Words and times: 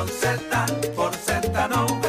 Nación 0.00 0.40
Z 0.48 0.92
por 0.96 1.12
Z93. 1.12 1.99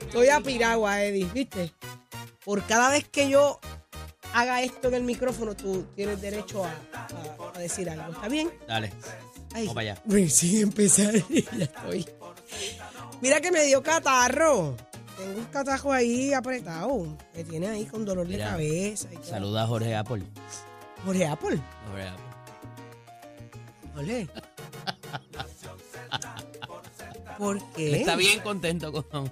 Estoy 0.00 0.28
a 0.28 0.40
piragua, 0.40 1.02
Eddie, 1.02 1.24
¿viste? 1.32 1.72
Por 2.44 2.62
cada 2.64 2.90
vez 2.90 3.06
que 3.08 3.28
yo 3.28 3.60
haga 4.32 4.62
esto 4.62 4.88
en 4.88 4.94
el 4.94 5.02
micrófono, 5.02 5.54
tú 5.54 5.84
tienes 5.94 6.20
derecho 6.20 6.64
a, 6.64 6.70
a- 6.94 7.52
a 7.54 7.58
decir 7.58 7.90
algo. 7.90 8.12
¿Está 8.12 8.28
bien? 8.28 8.50
Dale. 8.66 8.92
Ay, 9.54 9.66
Vamos 9.66 9.74
para 9.74 9.92
allá. 9.92 10.28
Sí, 10.30 10.60
empezar. 10.62 11.12
ya 11.14 11.64
estoy. 11.64 12.06
Mira 13.20 13.40
que 13.40 13.50
me 13.50 13.64
dio 13.64 13.82
catarro. 13.82 14.76
Tengo 15.18 15.38
un 15.40 15.44
catajo 15.46 15.92
ahí 15.92 16.32
apretado. 16.32 17.18
Me 17.34 17.44
tiene 17.44 17.68
ahí 17.68 17.84
con 17.84 18.04
dolor 18.04 18.26
de 18.26 18.34
Mira, 18.34 18.50
cabeza. 18.50 19.08
Y 19.12 19.16
todo. 19.16 19.24
Saluda 19.24 19.64
a 19.64 19.66
Jorge 19.66 19.94
Apple. 19.96 20.22
Jorge 21.04 21.26
Apple. 21.26 21.60
Jorge 21.90 22.08
Apple. 22.08 22.24
Ole. 23.98 24.28
¿Por 27.38 27.62
qué? 27.72 28.00
Está 28.00 28.16
bien 28.16 28.40
contento 28.40 28.92
con. 28.92 29.30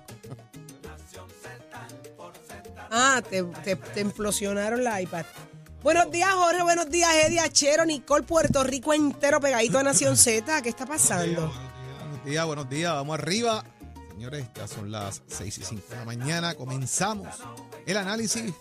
Ah, 2.91 3.23
te, 3.29 3.43
te, 3.43 3.77
te 3.77 4.01
implosionaron 4.01 4.83
la 4.85 5.01
iPad. 5.01 5.25
Buenos 5.83 6.11
días, 6.11 6.31
Jorge. 6.33 6.63
Buenos 6.63 6.91
días, 6.91 7.15
Eddie 7.15 7.41
Achero, 7.41 7.85
Nicole, 7.85 8.25
Puerto 8.25 8.65
Rico 8.65 8.93
entero 8.95 9.41
pegadito 9.41 9.79
a 9.79 9.83
Nación 9.83 10.17
Z. 10.17 10.63
¿Qué 10.63 10.69
está 10.69 10.87
pasando? 10.87 11.53
Buenos 12.01 12.25
días, 12.25 12.47
buenos 12.47 12.69
días, 12.69 12.93
vamos 12.93 13.19
arriba. 13.19 13.65
Señores, 14.11 14.47
ya 14.55 14.67
son 14.67 14.91
las 14.91 15.23
6 15.27 15.59
y 15.59 15.63
5 15.63 15.83
de 15.91 15.97
la 15.97 16.05
mañana. 16.05 16.55
Comenzamos 16.55 17.29
el 17.87 17.97
análisis. 17.97 18.53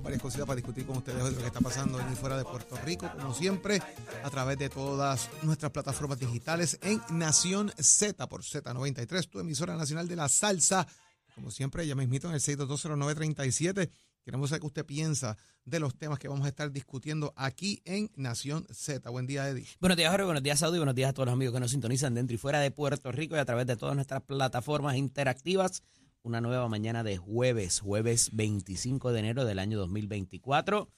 Varias 0.00 0.22
cositas 0.22 0.46
para 0.46 0.56
discutir 0.56 0.86
con 0.86 0.96
ustedes 0.96 1.22
de 1.22 1.30
lo 1.30 1.38
que 1.38 1.46
está 1.46 1.60
pasando 1.60 2.00
en 2.00 2.12
y 2.12 2.16
fuera 2.16 2.36
de 2.36 2.44
Puerto 2.44 2.76
Rico, 2.84 3.10
como 3.14 3.34
siempre, 3.34 3.80
a 4.24 4.30
través 4.30 4.58
de 4.58 4.68
todas 4.68 5.30
nuestras 5.42 5.70
plataformas 5.70 6.18
digitales 6.18 6.78
en 6.82 7.00
Nación 7.10 7.72
Z 7.78 8.28
por 8.28 8.42
Z93, 8.42 9.28
tu 9.28 9.40
emisora 9.40 9.76
nacional 9.76 10.08
de 10.08 10.16
la 10.16 10.28
salsa. 10.28 10.86
Como 11.34 11.50
siempre, 11.50 11.86
ya 11.86 11.94
me 11.94 12.04
invito 12.04 12.28
en 12.28 12.34
el 12.34 12.40
6220937. 12.40 13.90
Queremos 14.24 14.50
saber 14.50 14.60
qué 14.60 14.66
usted 14.66 14.86
piensa 14.86 15.36
de 15.64 15.80
los 15.80 15.96
temas 15.96 16.18
que 16.18 16.28
vamos 16.28 16.46
a 16.46 16.48
estar 16.48 16.70
discutiendo 16.70 17.32
aquí 17.36 17.82
en 17.84 18.10
Nación 18.14 18.66
Z. 18.70 19.08
Buen 19.10 19.26
día, 19.26 19.48
Eddie. 19.48 19.66
Buenos 19.80 19.96
días, 19.96 20.10
Jorge. 20.10 20.24
Buenos 20.24 20.42
días, 20.42 20.58
Saudi. 20.58 20.78
Buenos 20.78 20.94
días 20.94 21.10
a 21.10 21.12
todos 21.12 21.26
los 21.26 21.32
amigos 21.32 21.54
que 21.54 21.60
nos 21.60 21.70
sintonizan 21.70 22.14
dentro 22.14 22.34
y 22.34 22.38
fuera 22.38 22.60
de 22.60 22.70
Puerto 22.70 23.10
Rico 23.12 23.36
y 23.36 23.38
a 23.38 23.44
través 23.44 23.66
de 23.66 23.76
todas 23.76 23.94
nuestras 23.94 24.22
plataformas 24.22 24.96
interactivas. 24.96 25.82
Una 26.24 26.40
nueva 26.40 26.68
mañana 26.68 27.02
de 27.02 27.16
jueves, 27.16 27.80
jueves 27.80 28.30
25 28.32 29.10
de 29.10 29.18
enero 29.18 29.44
del 29.44 29.58
año 29.58 29.76
2024. 29.80 30.88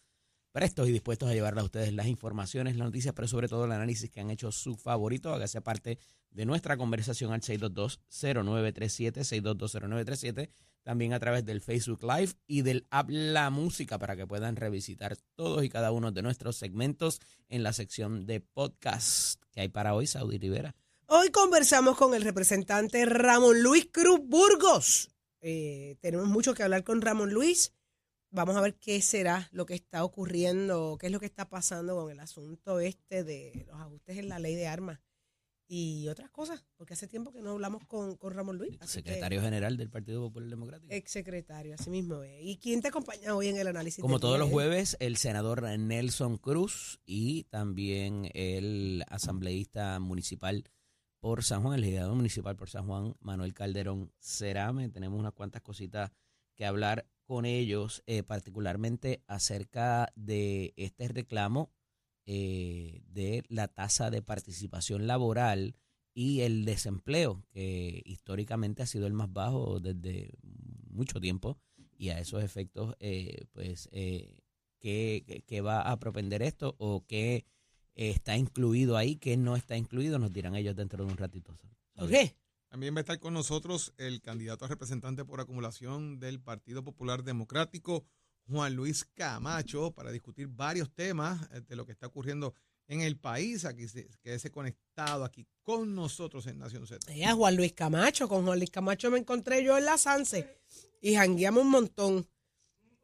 Prestos 0.52 0.86
y 0.86 0.92
dispuestos 0.92 1.30
a 1.30 1.32
llevarle 1.32 1.62
a 1.62 1.64
ustedes 1.64 1.94
las 1.94 2.08
informaciones, 2.08 2.76
las 2.76 2.88
noticias, 2.88 3.14
pero 3.14 3.26
sobre 3.26 3.48
todo 3.48 3.64
el 3.64 3.72
análisis 3.72 4.10
que 4.10 4.20
han 4.20 4.28
hecho 4.28 4.52
su 4.52 4.76
favorito. 4.76 5.32
Hágase 5.32 5.62
parte 5.62 5.98
de 6.30 6.44
nuestra 6.44 6.76
conversación 6.76 7.32
al 7.32 7.40
622-0937, 7.40 9.24
622-0937. 9.42 10.50
También 10.82 11.14
a 11.14 11.20
través 11.20 11.46
del 11.46 11.62
Facebook 11.62 12.02
Live 12.02 12.34
y 12.46 12.60
del 12.60 12.86
app 12.90 13.08
La 13.08 13.48
Música 13.48 13.98
para 13.98 14.16
que 14.16 14.26
puedan 14.26 14.56
revisitar 14.56 15.16
todos 15.36 15.64
y 15.64 15.70
cada 15.70 15.90
uno 15.90 16.12
de 16.12 16.20
nuestros 16.20 16.56
segmentos 16.56 17.22
en 17.48 17.62
la 17.62 17.72
sección 17.72 18.26
de 18.26 18.40
podcast 18.40 19.42
que 19.52 19.62
hay 19.62 19.68
para 19.68 19.94
hoy, 19.94 20.06
Saudi 20.06 20.36
Rivera. 20.36 20.76
Hoy 21.06 21.30
conversamos 21.30 21.96
con 21.96 22.14
el 22.14 22.20
representante 22.20 23.06
Ramón 23.06 23.62
Luis 23.62 23.88
Cruz 23.90 24.20
Burgos. 24.22 25.13
Eh, 25.46 25.96
tenemos 26.00 26.26
mucho 26.26 26.54
que 26.54 26.62
hablar 26.62 26.84
con 26.84 27.02
Ramón 27.02 27.32
Luis. 27.34 27.74
Vamos 28.30 28.56
a 28.56 28.62
ver 28.62 28.74
qué 28.76 29.00
será 29.02 29.48
lo 29.52 29.66
que 29.66 29.74
está 29.74 30.02
ocurriendo, 30.02 30.96
qué 30.98 31.06
es 31.06 31.12
lo 31.12 31.20
que 31.20 31.26
está 31.26 31.50
pasando 31.50 31.94
con 31.94 32.10
el 32.10 32.18
asunto 32.18 32.80
este 32.80 33.24
de 33.24 33.64
los 33.68 33.78
ajustes 33.78 34.16
en 34.16 34.30
la 34.30 34.38
ley 34.38 34.54
de 34.54 34.66
armas 34.66 35.00
y 35.68 36.08
otras 36.08 36.30
cosas, 36.30 36.64
porque 36.76 36.94
hace 36.94 37.06
tiempo 37.08 37.30
que 37.32 37.40
no 37.42 37.50
hablamos 37.52 37.84
con, 37.86 38.16
con 38.16 38.32
Ramón 38.32 38.56
Luis. 38.58 38.76
que- 38.78 38.86
Secretario 38.86 39.40
General 39.42 39.76
del 39.76 39.90
Partido 39.90 40.20
Popular 40.22 40.48
Democrático. 40.48 40.92
Ex 40.92 41.10
secretario, 41.10 41.74
así 41.74 41.90
mismo. 41.90 42.22
es. 42.22 42.32
¿Y 42.42 42.56
quién 42.56 42.80
te 42.82 42.88
acompaña 42.88 43.34
hoy 43.36 43.48
en 43.48 43.56
el 43.58 43.66
análisis? 43.68 44.00
Como 44.02 44.18
todos 44.20 44.38
los 44.38 44.50
jueves, 44.50 44.96
el 44.98 45.16
senador 45.16 45.62
Nelson 45.78 46.38
Cruz 46.38 47.00
y 47.06 47.44
también 47.44 48.30
el 48.34 49.04
asambleísta 49.08 50.00
municipal 50.00 50.64
por 51.24 51.42
San 51.42 51.62
Juan, 51.62 51.76
el 51.76 51.80
legislador 51.80 52.14
municipal 52.16 52.54
por 52.54 52.68
San 52.68 52.86
Juan, 52.86 53.16
Manuel 53.20 53.54
Calderón 53.54 54.12
Cerame. 54.18 54.90
Tenemos 54.90 55.18
unas 55.18 55.32
cuantas 55.32 55.62
cositas 55.62 56.12
que 56.54 56.66
hablar 56.66 57.06
con 57.24 57.46
ellos, 57.46 58.02
eh, 58.04 58.22
particularmente 58.22 59.22
acerca 59.26 60.12
de 60.16 60.74
este 60.76 61.08
reclamo 61.08 61.72
eh, 62.26 63.00
de 63.06 63.42
la 63.48 63.68
tasa 63.68 64.10
de 64.10 64.20
participación 64.20 65.06
laboral 65.06 65.76
y 66.12 66.42
el 66.42 66.66
desempleo, 66.66 67.42
que 67.50 68.02
históricamente 68.04 68.82
ha 68.82 68.86
sido 68.86 69.06
el 69.06 69.14
más 69.14 69.32
bajo 69.32 69.80
desde 69.80 70.34
mucho 70.90 71.22
tiempo, 71.22 71.56
y 71.96 72.10
a 72.10 72.18
esos 72.20 72.44
efectos, 72.44 72.96
eh, 73.00 73.46
pues, 73.52 73.88
eh, 73.92 74.42
¿qué, 74.78 75.24
qué- 75.26 75.40
qué 75.40 75.62
va 75.62 75.90
a 75.90 75.98
propender 75.98 76.42
esto 76.42 76.76
o 76.78 77.06
qué 77.06 77.46
está 77.94 78.36
incluido 78.36 78.96
ahí, 78.96 79.16
qué 79.16 79.36
no 79.36 79.56
está 79.56 79.76
incluido? 79.76 80.18
Nos 80.18 80.32
dirán 80.32 80.54
ellos 80.56 80.76
dentro 80.76 81.04
de 81.04 81.10
un 81.10 81.16
ratito. 81.16 81.54
¿Ok? 81.96 82.12
También 82.68 82.94
va 82.94 82.98
a 82.98 83.02
estar 83.02 83.20
con 83.20 83.34
nosotros 83.34 83.94
el 83.98 84.20
candidato 84.20 84.64
a 84.64 84.68
representante 84.68 85.24
por 85.24 85.40
acumulación 85.40 86.18
del 86.18 86.40
Partido 86.40 86.82
Popular 86.82 87.22
Democrático, 87.22 88.04
Juan 88.48 88.74
Luis 88.74 89.04
Camacho, 89.14 89.92
para 89.92 90.10
discutir 90.10 90.48
varios 90.48 90.92
temas 90.92 91.48
eh, 91.52 91.60
de 91.60 91.76
lo 91.76 91.86
que 91.86 91.92
está 91.92 92.08
ocurriendo 92.08 92.52
en 92.88 93.00
el 93.00 93.16
país. 93.16 93.64
Aquí 93.64 93.86
se, 93.86 94.08
quédese 94.20 94.50
conectado 94.50 95.24
aquí 95.24 95.46
con 95.62 95.94
nosotros 95.94 96.46
en 96.48 96.58
Nación 96.58 96.86
Z. 96.86 97.12
Ella, 97.12 97.32
Juan 97.34 97.54
Luis 97.56 97.72
Camacho. 97.74 98.28
Con 98.28 98.44
Juan 98.44 98.58
Luis 98.58 98.70
Camacho 98.70 99.10
me 99.10 99.18
encontré 99.18 99.62
yo 99.64 99.78
en 99.78 99.84
la 99.84 99.96
Sanse 99.96 100.58
y 101.00 101.14
jangueamos 101.14 101.62
un 101.62 101.70
montón. 101.70 102.28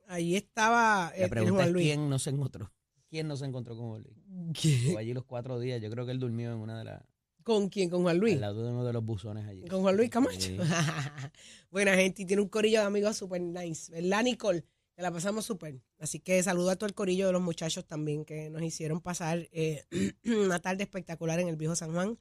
Ahí 0.08 0.34
estaba 0.34 1.12
eh, 1.14 1.20
La 1.20 1.24
el 1.26 1.30
pregunta 1.30 1.54
Juan 1.54 1.66
es 1.68 1.72
Luis. 1.72 1.86
quién 1.86 2.10
no 2.10 2.18
se 2.18 2.30
encontró. 2.30 2.72
¿Quién 3.10 3.26
no 3.26 3.36
se 3.36 3.44
encontró 3.44 3.76
con 3.76 3.88
Juan 3.88 4.02
Luis? 4.04 4.16
¿Qué? 4.54 4.74
Estuvo 4.74 4.98
allí 4.98 5.12
los 5.12 5.24
cuatro 5.24 5.58
días. 5.58 5.82
Yo 5.82 5.90
creo 5.90 6.06
que 6.06 6.12
él 6.12 6.20
durmió 6.20 6.52
en 6.52 6.58
una 6.58 6.78
de 6.78 6.84
las. 6.84 7.02
¿Con 7.42 7.68
quién? 7.68 7.90
¿Con 7.90 8.02
Juan 8.02 8.18
Luis? 8.18 8.34
Al 8.34 8.40
lado 8.40 8.62
de 8.62 8.70
uno 8.70 8.84
de 8.84 8.92
los 8.92 9.04
buzones 9.04 9.46
allí. 9.46 9.66
Con 9.66 9.80
Juan 9.82 9.96
Luis 9.96 10.10
Camacho. 10.10 10.38
Sí. 10.38 10.56
Buena 11.70 11.96
gente 11.96 12.22
y 12.22 12.24
tiene 12.24 12.40
un 12.40 12.48
corillo 12.48 12.78
de 12.78 12.86
amigos 12.86 13.16
super 13.16 13.40
nice. 13.40 13.90
¿Verdad, 13.90 14.22
Nicole? 14.22 14.64
Que 14.94 15.02
la 15.02 15.10
pasamos 15.10 15.44
súper. 15.44 15.82
Así 15.98 16.20
que 16.20 16.40
saludo 16.44 16.70
a 16.70 16.76
todo 16.76 16.86
el 16.86 16.94
corillo 16.94 17.26
de 17.26 17.32
los 17.32 17.42
muchachos 17.42 17.84
también 17.84 18.24
que 18.24 18.48
nos 18.48 18.62
hicieron 18.62 19.00
pasar 19.00 19.48
eh, 19.50 19.84
una 20.24 20.60
tarde 20.60 20.84
espectacular 20.84 21.40
en 21.40 21.48
el 21.48 21.56
viejo 21.56 21.74
San 21.74 21.92
Juan, 21.92 22.16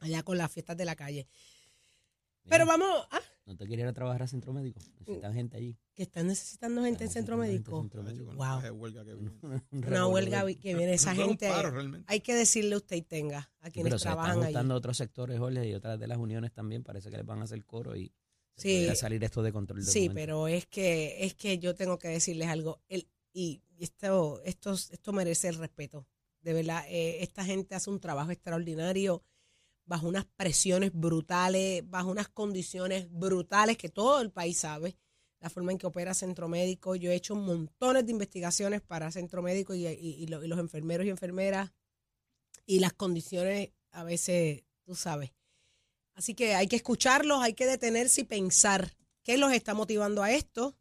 allá 0.00 0.22
con 0.22 0.38
las 0.38 0.50
fiestas 0.50 0.76
de 0.78 0.86
la 0.86 0.96
calle. 0.96 1.28
Pero 2.48 2.64
vamos, 2.64 2.88
ah, 3.10 3.20
¿No 3.46 3.56
te 3.56 3.66
quería 3.66 3.84
ir 3.84 3.88
a 3.88 3.92
trabajar 3.92 4.22
a 4.22 4.26
centro 4.26 4.52
médico? 4.54 4.80
Necesitan 5.00 5.34
gente 5.34 5.56
allí. 5.58 5.76
que 5.94 6.04
están 6.04 6.26
necesitando 6.26 6.82
gente 6.82 7.04
en 7.04 7.10
centro 7.10 7.36
médico. 7.36 7.76
en 7.76 7.82
centro 7.82 8.02
médico. 8.02 8.32
Wow. 8.34 8.62
la 8.62 8.72
huelga 8.72 9.04
que 9.04 9.14
viene. 9.14 9.30
Un 9.70 9.84
Una 9.86 10.06
huelga 10.06 10.46
que 10.46 10.74
viene 10.74 10.94
esa 10.94 11.14
gente. 11.14 11.50
Hay 12.06 12.20
que 12.20 12.34
decirle 12.34 12.76
usted 12.76 12.96
y 12.96 13.02
tenga 13.02 13.50
a 13.60 13.66
Sí, 13.66 13.72
quienes 13.72 13.90
pero 13.90 13.98
se 13.98 14.08
están 14.08 14.24
trabajan 14.24 14.56
allí. 14.56 14.70
otros 14.72 14.96
sectores, 14.96 15.38
Jorge, 15.38 15.68
y 15.68 15.74
otras 15.74 16.00
de 16.00 16.06
las 16.06 16.16
uniones 16.18 16.52
también. 16.52 16.82
Parece 16.82 17.10
que 17.10 17.18
les 17.18 17.26
van 17.26 17.40
a 17.40 17.44
hacer 17.44 17.64
coro 17.66 17.94
y 17.96 18.12
Sí. 18.56 18.88
salir 18.96 19.22
esto 19.24 19.42
de 19.42 19.52
control. 19.52 19.84
de 19.84 19.90
Sí, 19.90 20.00
momento. 20.08 20.14
pero 20.14 20.48
es 20.48 20.66
que 20.66 21.24
es 21.24 21.34
que 21.34 21.58
yo 21.58 21.74
tengo 21.74 21.98
que 21.98 22.08
decirles 22.08 22.48
algo. 22.48 22.80
El, 22.88 23.08
y 23.32 23.62
esto, 23.78 24.40
esto, 24.44 24.72
esto 24.72 25.12
merece 25.12 25.48
el 25.48 25.56
respeto. 25.56 26.06
De 26.40 26.52
verdad, 26.54 26.84
eh, 26.88 27.22
esta 27.22 27.44
gente 27.44 27.74
hace 27.74 27.90
un 27.90 28.00
trabajo 28.00 28.30
extraordinario 28.30 29.22
bajo 29.86 30.06
unas 30.08 30.24
presiones 30.36 30.92
brutales, 30.92 31.88
bajo 31.88 32.10
unas 32.10 32.28
condiciones 32.28 33.08
brutales 33.10 33.76
que 33.76 33.88
todo 33.88 34.20
el 34.20 34.30
país 34.30 34.58
sabe. 34.58 34.96
La 35.40 35.50
forma 35.50 35.72
en 35.72 35.78
que 35.78 35.86
opera 35.86 36.14
Centro 36.14 36.48
Médico. 36.48 36.94
Yo 36.96 37.10
he 37.10 37.14
hecho 37.14 37.34
montones 37.34 38.06
de 38.06 38.12
investigaciones 38.12 38.80
para 38.80 39.10
Centro 39.12 39.42
Médico 39.42 39.74
y, 39.74 39.86
y- 39.86 39.92
y 40.22 40.26
lo- 40.26 40.42
y 40.42 40.48
los 40.48 40.58
enfermeros 40.58 41.06
y 41.06 41.10
enfermeras. 41.10 41.72
Y 42.66 42.78
las 42.80 42.94
condiciones 42.94 43.70
a 43.90 44.04
veces, 44.04 44.64
tú 44.84 44.94
sabes. 44.94 45.32
Así 46.14 46.34
que 46.34 46.54
hay 46.54 46.66
que 46.68 46.76
escucharlos, 46.76 47.42
hay 47.42 47.54
que 47.54 47.66
detenerse 47.66 48.22
y 48.22 48.24
pensar 48.24 48.96
qué 49.22 49.36
los 49.36 49.52
está 49.52 49.74
motivando 49.74 50.22
a 50.22 50.32
esto. 50.32 50.76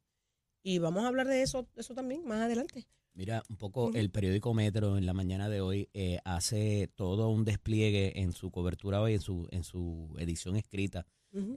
Y 0.64 0.78
vamos 0.80 1.04
a 1.04 1.08
hablar 1.08 1.28
de 1.28 1.42
eso, 1.42 1.68
de 1.76 1.82
eso 1.82 1.94
también 1.94 2.24
más 2.26 2.42
adelante. 2.42 2.88
Mira, 3.16 3.44
un 3.48 3.58
poco 3.58 3.92
el 3.94 4.10
periódico 4.10 4.56
Metro 4.56 4.98
en 4.98 5.06
la 5.06 5.14
mañana 5.14 5.48
de 5.48 5.62
hoy 5.62 5.88
eh, 5.94 6.20
hace 6.26 6.90
todo 6.96 7.30
un 7.30 7.46
despliegue 7.46 8.20
en 8.20 8.34
su 8.34 8.50
cobertura 8.50 9.02
hoy, 9.02 9.14
en 9.14 9.22
su, 9.22 9.48
en 9.52 9.64
su 9.64 10.16
edición 10.18 10.56
escrita, 10.56 11.06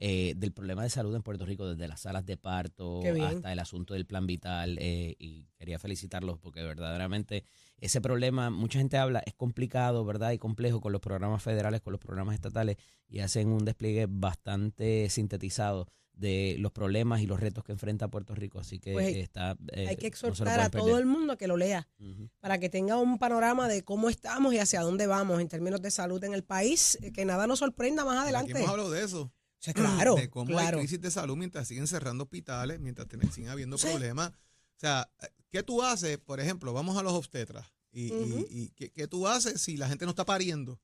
eh, 0.00 0.34
del 0.36 0.52
problema 0.52 0.82
de 0.82 0.90
salud 0.90 1.14
en 1.14 1.22
Puerto 1.22 1.46
Rico, 1.46 1.66
desde 1.66 1.88
las 1.88 2.00
salas 2.00 2.26
de 2.26 2.36
parto 2.36 3.00
hasta 3.22 3.52
el 3.52 3.58
asunto 3.58 3.94
del 3.94 4.04
plan 4.04 4.26
vital. 4.26 4.76
eh, 4.78 5.16
y 5.18 5.48
quería 5.56 5.78
felicitarlos 5.78 6.38
porque 6.38 6.62
verdaderamente 6.62 7.44
ese 7.78 8.02
problema, 8.02 8.50
mucha 8.50 8.78
gente 8.78 8.98
habla, 8.98 9.22
es 9.24 9.34
complicado, 9.34 10.04
¿verdad? 10.04 10.32
Y 10.32 10.38
complejo 10.38 10.82
con 10.82 10.92
los 10.92 11.00
programas 11.00 11.42
federales, 11.42 11.80
con 11.80 11.92
los 11.92 12.00
programas 12.00 12.34
estatales, 12.34 12.76
y 13.08 13.20
hacen 13.20 13.48
un 13.48 13.64
despliegue 13.64 14.06
bastante 14.08 15.08
sintetizado 15.08 15.88
de 16.16 16.56
los 16.58 16.72
problemas 16.72 17.20
y 17.20 17.26
los 17.26 17.38
retos 17.38 17.62
que 17.62 17.72
enfrenta 17.72 18.08
Puerto 18.08 18.34
Rico. 18.34 18.58
Así 18.58 18.78
que 18.80 18.92
Pues, 18.94 19.14
está. 19.16 19.56
eh, 19.72 19.86
hay 19.88 19.96
que 19.96 20.06
exhortar 20.06 20.58
a 20.60 20.70
todo 20.70 20.98
el 20.98 21.06
mundo 21.06 21.34
a 21.34 21.36
que 21.36 21.46
lo 21.46 21.56
lea 21.56 21.86
para 22.40 22.58
que 22.58 22.68
tenga 22.68 22.96
un 22.98 23.18
panorama 23.18 23.68
de 23.68 23.84
cómo 23.84 24.08
estamos 24.08 24.52
y 24.54 24.58
hacia 24.58 24.80
dónde 24.80 25.06
vamos 25.06 25.40
en 25.40 25.48
términos 25.48 25.80
de 25.82 25.90
salud 25.90 26.22
en 26.24 26.32
el 26.34 26.42
país. 26.42 26.98
eh, 27.02 27.12
Que 27.12 27.24
nada 27.24 27.46
nos 27.46 27.58
sorprenda 27.60 28.04
más 28.04 28.16
Aquí 28.16 28.22
adelante. 28.24 28.52
hemos 28.58 28.68
hablado 28.70 28.90
de 28.90 29.04
eso. 29.04 29.22
O 29.22 29.32
sea, 29.58 29.74
claro, 29.74 30.14
de 30.16 30.28
cómo 30.30 30.46
claro. 30.50 30.78
hay 30.78 30.84
crisis 30.84 31.00
de 31.00 31.10
salud 31.10 31.36
mientras 31.36 31.68
siguen 31.68 31.86
cerrando 31.86 32.24
hospitales, 32.24 32.80
mientras 32.80 33.08
ten- 33.08 33.30
siguen 33.32 33.50
habiendo 33.50 33.78
Sí. 33.78 33.86
problemas. 33.88 34.30
O 34.30 34.78
sea, 34.78 35.10
¿qué 35.50 35.62
tú 35.62 35.82
haces? 35.82 36.18
Por 36.18 36.40
ejemplo, 36.40 36.72
vamos 36.72 36.96
a 36.98 37.02
los 37.02 37.12
obstetras. 37.14 37.66
¿Y, 37.92 38.12
y- 38.12 38.46
y 38.50 38.68
qué, 38.70 38.90
qué 38.90 39.06
tú 39.08 39.26
haces 39.26 39.60
si 39.60 39.76
la 39.76 39.88
gente 39.88 40.04
no 40.04 40.10
está 40.10 40.24
pariendo? 40.26 40.78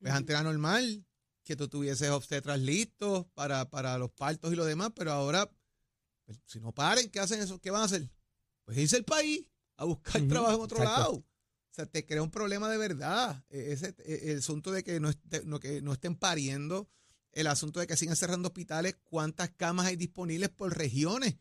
Pues 0.00 0.12
antes 0.12 0.30
era 0.34 0.42
normal 0.42 1.04
que 1.48 1.56
tú 1.56 1.66
tuvieses 1.66 2.10
obstetras 2.10 2.60
listos 2.60 3.24
para, 3.32 3.70
para 3.70 3.96
los 3.96 4.10
partos 4.10 4.52
y 4.52 4.56
lo 4.56 4.66
demás, 4.66 4.90
pero 4.94 5.12
ahora, 5.12 5.50
pues, 6.26 6.38
si 6.44 6.60
no 6.60 6.72
paren, 6.72 7.08
¿qué 7.10 7.20
hacen 7.20 7.40
eso? 7.40 7.58
¿Qué 7.58 7.70
van 7.70 7.80
a 7.80 7.84
hacer? 7.86 8.06
Pues 8.66 8.76
irse 8.76 8.96
al 8.96 9.04
país 9.04 9.48
a 9.78 9.84
buscar 9.84 10.20
trabajo 10.28 10.56
en 10.56 10.60
otro 10.60 10.76
exacto. 10.78 11.00
lado. 11.00 11.12
O 11.14 11.24
sea, 11.70 11.86
te 11.86 12.04
crea 12.04 12.22
un 12.22 12.30
problema 12.30 12.68
de 12.68 12.76
verdad. 12.76 13.42
E- 13.48 13.72
Ese, 13.72 13.94
e- 14.04 14.32
el 14.32 14.38
asunto 14.40 14.72
de 14.72 14.82
que 14.84 15.00
no, 15.00 15.08
esté- 15.08 15.42
no, 15.44 15.58
que 15.58 15.80
no 15.80 15.94
estén 15.94 16.16
pariendo, 16.16 16.90
el 17.32 17.46
asunto 17.46 17.80
de 17.80 17.86
que 17.86 17.96
sigan 17.96 18.16
cerrando 18.16 18.48
hospitales, 18.48 18.96
cuántas 19.04 19.48
camas 19.50 19.86
hay 19.86 19.96
disponibles 19.96 20.50
por 20.50 20.76
regiones. 20.76 21.36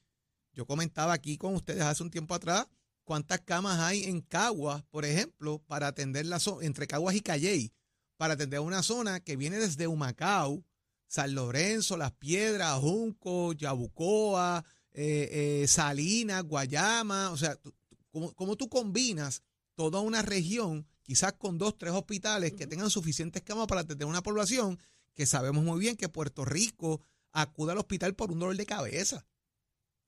Yo 0.54 0.65
comentaba 0.65 1.12
aquí 1.12 1.38
con 1.38 1.54
ustedes 1.54 1.81
hace 1.81 2.01
un 2.04 2.12
tiempo 2.12 2.33
atrás 2.33 2.68
cuántas 3.04 3.39
camas 3.42 3.80
hay 3.80 4.04
en 4.04 4.21
Caguas, 4.21 4.83
por 4.89 5.04
ejemplo, 5.06 5.59
para 5.68 5.88
atender 5.88 6.25
la 6.25 6.39
entre 6.62 6.88
Caguas 6.88 7.15
y 7.15 7.21
Calley, 7.21 7.74
para 8.18 8.34
atender 8.34 8.60
una 8.60 8.84
zona 8.84 9.19
que 9.19 9.36
viene 9.38 9.58
desde 9.58 9.88
Humacao, 9.88 10.64
San 11.08 11.34
Lorenzo, 11.36 11.96
Las 11.98 12.12
Piedras, 12.14 12.80
Junco, 12.80 13.54
Yabucoa, 13.54 14.66
eh, 14.92 15.62
eh, 15.64 15.68
Salinas, 15.68 16.44
Guayama, 16.44 17.31
o 17.31 17.38
sea, 17.38 17.56
tú- 17.56 17.74
¿cómo, 18.12 18.34
cómo 18.34 18.56
tú 18.58 18.68
combinas 18.68 19.44
toda 19.75 20.02
una 20.02 20.22
región, 20.24 20.88
quizás 21.04 21.34
con 21.34 21.58
dos, 21.58 21.78
tres 21.78 21.94
hospitales 21.94 22.54
que 22.54 22.68
tengan 22.68 22.90
suficientes 22.90 23.44
camas 23.44 23.68
para 23.68 23.81
atender 23.81 24.08
una 24.08 24.24
población 24.24 24.80
que 25.14 25.25
sabemos 25.25 25.64
muy 25.64 25.80
bien 25.80 25.95
que 25.95 26.09
Puerto 26.09 26.44
Rico 26.45 27.02
acude 27.31 27.71
al 27.74 27.78
hospital 27.78 28.16
por 28.16 28.31
un 28.31 28.40
dolor 28.40 28.57
de 28.57 28.66
cabeza. 28.66 29.26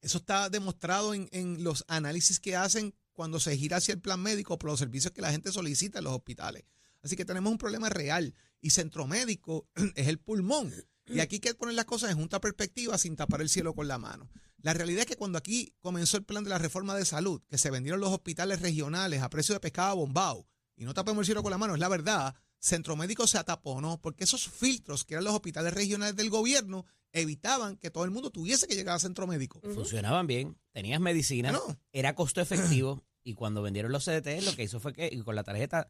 Eso 0.02 0.18
está 0.18 0.50
demostrado 0.50 1.14
en, 1.14 1.30
en 1.32 1.64
los 1.64 1.84
análisis 1.88 2.40
que 2.40 2.56
hacen 2.56 2.96
cuando 3.14 3.40
se 3.40 3.56
gira 3.58 3.78
hacia 3.78 3.94
el 3.94 4.02
plan 4.02 4.20
médico 4.22 4.58
por 4.58 4.70
los 4.72 4.80
servicios 4.80 5.14
que 5.14 5.22
la 5.22 5.32
gente 5.32 5.52
solicita 5.52 6.00
en 6.00 6.06
los 6.06 6.14
hospitales. 6.14 6.64
Así 7.02 7.16
que 7.16 7.26
tenemos 7.26 7.52
un 7.52 7.58
problema 7.58 7.90
real 7.90 8.34
y 8.62 8.72
centro 8.72 9.08
médico 9.08 9.68
es 9.96 10.08
el 10.08 10.20
pulmón. 10.20 10.74
Y 11.06 11.22
aquí 11.22 11.38
hay 11.38 11.40
que 11.40 11.56
poner 11.56 11.74
las 11.74 11.86
cosas 11.86 12.12
en 12.12 12.18
junta 12.18 12.40
perspectiva 12.40 12.98
sin 13.00 13.16
tapar 13.16 13.42
el 13.42 13.50
cielo 13.50 13.74
con 13.74 13.88
la 13.88 13.98
mano. 13.98 14.30
La 14.62 14.74
realidad 14.74 15.00
es 15.02 15.06
que 15.08 15.16
cuando 15.16 15.38
aquí 15.40 15.74
comenzó 15.80 16.18
el 16.18 16.24
plan 16.24 16.44
de 16.44 16.52
la 16.52 16.60
reforma 16.60 16.96
de 16.96 17.04
salud, 17.06 17.42
que 17.48 17.58
se 17.58 17.72
vendieron 17.72 18.00
los 18.00 18.12
hospitales 18.12 18.62
regionales 18.62 19.22
a 19.24 19.30
precio 19.30 19.56
de 19.56 19.60
pescado 19.60 19.96
bombao, 19.96 20.46
y 20.76 20.84
no 20.86 20.94
tapemos 20.94 21.22
el 21.22 21.26
cielo 21.26 21.42
con 21.42 21.50
la 21.52 21.58
mano, 21.58 21.74
es 21.74 21.80
la 21.80 21.88
verdad, 21.88 22.36
Centro 22.60 22.96
Médico 22.96 23.26
se 23.26 23.38
ataponó 23.40 24.00
porque 24.00 24.26
esos 24.26 24.48
filtros 24.50 25.04
que 25.04 25.16
eran 25.16 25.24
los 25.24 25.34
hospitales 25.34 25.74
regionales 25.74 26.16
del 26.16 26.30
gobierno 26.30 26.86
evitaban 27.12 27.78
que 27.78 27.90
todo 27.90 28.04
el 28.06 28.12
mundo 28.12 28.30
tuviese 28.30 28.68
que 28.68 28.76
llegar 28.76 28.96
a 28.96 29.00
Centro 29.00 29.26
Médico. 29.26 29.62
Funcionaban 29.74 30.28
bien, 30.28 30.58
tenías 30.74 31.00
medicina, 31.02 31.52
No. 31.52 31.80
era 31.92 32.14
costo 32.14 32.40
efectivo 32.42 33.04
y 33.24 33.34
cuando 33.34 33.62
vendieron 33.62 33.92
los 33.92 34.06
CDT 34.06 34.42
lo 34.44 34.56
que 34.56 34.64
hizo 34.64 34.80
fue 34.80 34.94
que 34.94 35.10
y 35.12 35.22
con 35.22 35.36
la 35.36 35.44
tarjeta 35.44 35.90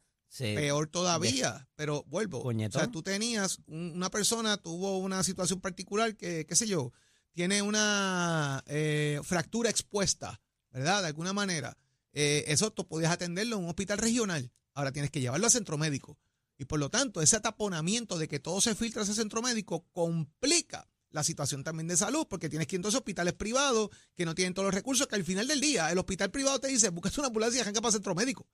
Peor 0.55 0.87
todavía, 0.87 1.67
pero 1.75 2.03
vuelvo. 2.07 2.41
O 2.77 2.79
sea, 2.79 2.91
tú 2.91 3.01
tenías, 3.01 3.59
un- 3.65 3.93
una 3.95 4.09
persona 4.11 4.57
tuvo 4.57 4.97
una 4.99 5.23
situación 5.23 5.59
particular 5.59 6.15
que, 6.15 6.45
qué 6.45 6.55
sé 6.55 6.67
yo, 6.67 6.93
tiene 7.33 7.61
una 7.61 8.63
eh, 8.67 9.19
fractura 9.23 9.69
expuesta, 9.69 10.39
¿verdad? 10.71 11.01
De 11.01 11.07
alguna 11.07 11.33
manera. 11.33 11.77
Eh, 12.13 12.43
eso 12.47 12.71
tú 12.71 12.87
podías 12.87 13.11
atenderlo 13.11 13.57
en 13.57 13.63
un 13.63 13.69
hospital 13.69 13.97
regional. 13.97 14.51
Ahora 14.73 14.91
tienes 14.91 15.11
que 15.11 15.19
llevarlo 15.21 15.47
a 15.47 15.49
centro 15.49 15.77
médico. 15.77 16.17
Y 16.57 16.65
por 16.65 16.79
lo 16.79 16.89
tanto, 16.89 17.21
ese 17.21 17.35
ataponamiento 17.37 18.17
de 18.17 18.27
que 18.27 18.39
todo 18.39 18.59
se 18.61 18.75
filtra 18.75 19.01
a 19.01 19.05
ese 19.05 19.13
centro 19.15 19.41
médico 19.41 19.85
complica 19.91 20.87
la 21.11 21.23
situación 21.23 21.63
también 21.63 21.87
de 21.87 21.97
salud, 21.97 22.27
porque 22.29 22.49
tienes 22.49 22.67
que 22.67 22.75
ir 22.75 22.79
entonces 22.79 22.97
a 22.97 22.99
hospitales 22.99 23.33
privados 23.33 23.89
que 24.15 24.25
no 24.25 24.35
tienen 24.35 24.53
todos 24.53 24.65
los 24.67 24.75
recursos, 24.75 25.07
que 25.07 25.15
al 25.15 25.23
final 25.23 25.47
del 25.47 25.59
día 25.61 25.89
el 25.91 25.97
hospital 25.97 26.29
privado 26.29 26.59
te 26.59 26.67
dice, 26.67 26.89
búscate 26.89 27.19
una 27.19 27.27
ambulancia 27.27 27.57
y 27.57 27.61
arranca 27.61 27.81
para 27.81 27.93
centro 27.93 28.13
médico. 28.13 28.47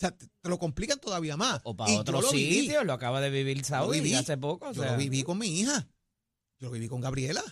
O 0.00 0.06
sea, 0.06 0.16
te, 0.16 0.26
te 0.40 0.48
lo 0.48 0.58
complican 0.58 0.98
todavía 0.98 1.36
más. 1.36 1.60
O 1.64 1.72
Y 1.72 1.74
para 1.74 1.92
yo 1.92 2.00
otro 2.00 2.20
lo 2.22 2.32
viví. 2.32 2.60
sitio, 2.62 2.84
lo 2.84 2.94
acaba 2.94 3.20
de 3.20 3.28
vivir 3.28 3.62
Saudi 3.66 4.00
viví. 4.00 4.14
hace 4.14 4.38
poco. 4.38 4.68
o 4.68 4.72
Yo 4.72 4.82
sea, 4.82 4.92
lo 4.92 4.98
viví 4.98 5.22
con 5.22 5.36
mi 5.38 5.60
hija. 5.60 5.88
Yo 6.58 6.68
lo 6.68 6.70
viví 6.72 6.88
con 6.88 7.02
Gabriela. 7.02 7.42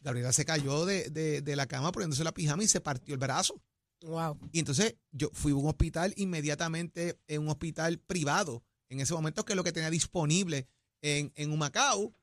Gabriela 0.00 0.32
se 0.32 0.44
cayó 0.44 0.86
de, 0.86 1.10
de- 1.10 1.42
de 1.42 1.56
la 1.56 1.66
cama 1.66 1.90
poniéndose 1.90 2.22
la 2.22 2.32
pijama 2.32 2.62
y 2.62 2.68
se 2.68 2.80
partió 2.80 3.14
el 3.14 3.18
brazo. 3.18 3.60
Wow. 4.02 4.38
Y 4.52 4.60
entonces 4.60 4.94
yo 5.10 5.30
fui 5.32 5.50
a 5.52 5.56
un 5.56 5.68
hospital 5.68 6.12
inmediatamente, 6.16 7.18
en 7.28 7.42
un 7.42 7.48
hospital 7.48 7.98
privado, 7.98 8.64
en 8.88 9.00
ese 9.00 9.14
momento 9.14 9.44
que 9.44 9.52
es 9.52 9.56
lo 9.56 9.64
que 9.64 9.72
tenía 9.72 9.90
disponible 9.90 10.68
en, 11.02 11.32
en 11.36 11.50
Humacao. 11.52 12.14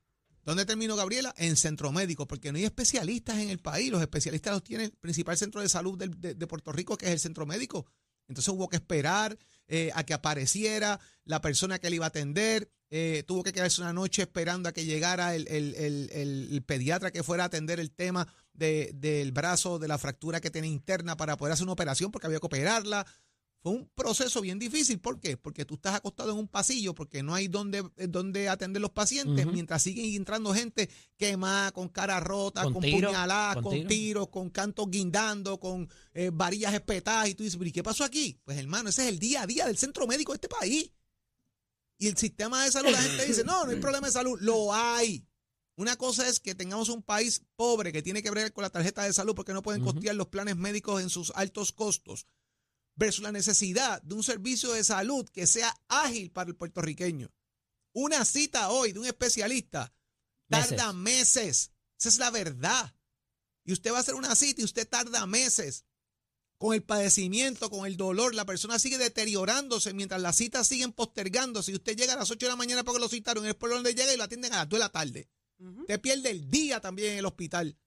¿Dónde 0.42 0.64
terminó 0.64 0.96
Gabriela? 0.96 1.34
En 1.36 1.56
centro 1.56 1.92
médico, 1.92 2.26
porque 2.26 2.50
no 2.50 2.56
hay 2.58 2.64
especialistas 2.64 3.38
en 3.38 3.50
el 3.50 3.58
país. 3.58 3.90
Los 3.90 4.00
especialistas 4.00 4.54
los 4.54 4.64
tiene 4.64 4.84
el 4.84 4.92
principal 4.92 5.36
centro 5.36 5.60
de 5.60 5.68
salud 5.68 5.98
de, 5.98 6.34
de 6.34 6.46
Puerto 6.46 6.72
Rico, 6.72 6.96
que 6.96 7.06
es 7.06 7.12
el 7.12 7.20
centro 7.20 7.44
médico. 7.44 7.86
Entonces 8.30 8.48
hubo 8.54 8.68
que 8.68 8.76
esperar 8.76 9.36
eh, 9.68 9.90
a 9.94 10.04
que 10.04 10.14
apareciera 10.14 10.98
la 11.24 11.40
persona 11.42 11.78
que 11.78 11.90
le 11.90 11.96
iba 11.96 12.06
a 12.06 12.08
atender. 12.08 12.70
eh, 12.92 13.22
tuvo 13.24 13.44
que 13.44 13.52
quedarse 13.52 13.80
una 13.82 13.92
noche 13.92 14.22
esperando 14.22 14.68
a 14.68 14.72
que 14.72 14.84
llegara 14.84 15.36
el, 15.36 16.64
pediatra 16.66 17.12
que 17.12 17.22
fuera 17.22 17.44
a 17.44 17.46
atender 17.46 17.78
el 17.78 17.92
tema 17.92 18.26
de- 18.52 18.90
del 18.94 19.30
brazo, 19.30 19.78
de 19.78 19.86
la 19.86 19.96
fractura 19.98 20.40
que 20.40 20.50
tiene 20.50 20.66
interna 20.66 21.16
para 21.16 21.36
poder 21.36 21.52
hacer 21.52 21.62
una 21.64 21.72
operación, 21.74 22.10
porque 22.10 22.26
había 22.26 22.40
que 22.40 22.46
operarla. 22.46 23.06
Fue 23.62 23.72
un 23.72 23.90
proceso 23.94 24.40
bien 24.40 24.58
difícil. 24.58 25.00
¿Por 25.00 25.20
qué? 25.20 25.36
Porque 25.36 25.66
tú 25.66 25.74
estás 25.74 25.94
acostado 25.94 26.32
en 26.32 26.38
un 26.38 26.48
pasillo, 26.48 26.94
porque 26.94 27.22
no 27.22 27.34
hay 27.34 27.46
donde, 27.48 27.84
donde 28.08 28.48
atender 28.48 28.80
los 28.80 28.90
pacientes, 28.90 29.46
mientras 29.46 29.82
siguen 29.82 30.14
entrando 30.14 30.54
gente 30.54 30.88
quemada, 31.18 31.70
con 31.72 31.88
cara 31.88 32.20
rota, 32.20 32.62
Con 32.64 32.74
con, 32.74 32.82
tiro, 32.82 33.08
puñaladas, 33.08 33.56
con 33.56 33.64
con, 33.64 33.72
tiro. 33.74 33.88
tiros, 33.88 34.28
con 34.28 34.50
cantos 34.50 34.90
guindando, 34.90 35.60
con 35.60 35.88
eh, 36.14 36.30
varillas 36.32 36.72
espetadas. 36.72 37.28
Y 37.28 37.34
tú 37.34 37.42
dices, 37.42 37.58
¿pero 37.58 37.68
y 37.68 37.72
qué 37.72 37.82
pasó 37.82 38.04
aquí? 38.04 38.40
Pues 38.44 38.56
hermano, 38.56 38.88
ese 38.88 39.02
es 39.02 39.08
el 39.08 39.18
día 39.18 39.42
a 39.42 39.46
día 39.46 39.66
del 39.66 39.76
centro 39.76 40.06
médico 40.06 40.32
de 40.32 40.36
este 40.36 40.48
país. 40.48 40.90
Y 41.98 42.08
el 42.08 42.16
sistema 42.16 42.64
de 42.64 42.72
salud, 42.72 42.90
la 42.90 43.02
gente 43.02 43.26
dice, 43.26 43.44
no, 43.44 43.66
no 43.66 43.72
hay 43.72 43.76
problema 43.80 44.06
de 44.06 44.12
salud. 44.12 44.38
Lo 44.40 44.72
hay. 44.72 45.26
Una 45.76 45.96
cosa 45.96 46.28
es 46.28 46.40
que 46.40 46.54
tengamos 46.54 46.90
un 46.90 47.02
país 47.02 47.42
pobre 47.56 47.92
que 47.92 48.02
tiene 48.02 48.22
que 48.22 48.30
ver 48.30 48.52
con 48.52 48.62
la 48.62 48.70
tarjeta 48.70 49.02
de 49.02 49.14
salud 49.14 49.34
porque 49.34 49.54
no 49.54 49.62
pueden 49.62 49.82
costear 49.82 50.14
los 50.14 50.28
planes 50.28 50.56
médicos 50.56 51.00
en 51.00 51.08
sus 51.08 51.32
altos 51.34 51.72
costos, 51.72 52.26
versus 52.96 53.22
la 53.22 53.32
necesidad 53.32 54.02
de 54.02 54.14
un 54.14 54.22
servicio 54.22 54.72
de 54.72 54.84
salud 54.84 55.28
que 55.28 55.46
sea 55.46 55.74
ágil 55.88 56.30
para 56.30 56.50
el 56.50 56.56
puertorriqueño. 56.56 57.32
Una 57.92 58.24
cita 58.24 58.70
hoy 58.70 58.92
de 58.92 59.00
un 59.00 59.06
especialista 59.06 59.94
tarda 60.48 60.92
meses. 60.92 61.72
Esa 61.98 62.08
es 62.08 62.18
la 62.18 62.30
verdad. 62.30 62.94
Y 63.64 63.72
usted 63.72 63.92
va 63.92 63.98
a 63.98 64.00
hacer 64.00 64.14
una 64.14 64.34
cita 64.34 64.60
y 64.60 64.64
usted 64.64 64.88
tarda 64.88 65.26
meses. 65.26 65.84
Con 66.58 66.74
el 66.74 66.82
padecimiento, 66.82 67.70
con 67.70 67.86
el 67.86 67.96
dolor, 67.96 68.34
la 68.34 68.44
persona 68.44 68.78
sigue 68.78 68.98
deteriorándose 68.98 69.94
mientras 69.94 70.20
las 70.20 70.36
citas 70.36 70.66
siguen 70.66 70.92
postergándose. 70.92 71.72
Y 71.72 71.76
usted 71.76 71.96
llega 71.96 72.12
a 72.12 72.16
las 72.16 72.30
8 72.30 72.46
de 72.46 72.50
la 72.50 72.56
mañana 72.56 72.84
porque 72.84 73.00
lo 73.00 73.08
citaron, 73.08 73.46
es 73.46 73.54
por 73.54 73.70
donde 73.70 73.94
llega 73.94 74.12
y 74.12 74.18
lo 74.18 74.24
atienden 74.24 74.52
a 74.52 74.58
las 74.58 74.68
2 74.68 74.78
de 74.78 74.84
la 74.84 74.90
tarde. 74.90 75.28
Usted 75.58 76.00
pierde 76.00 76.30
el 76.30 76.50
día 76.50 76.80
también 76.80 77.12
en 77.12 77.18
el 77.18 77.26
hospital. 77.26 77.78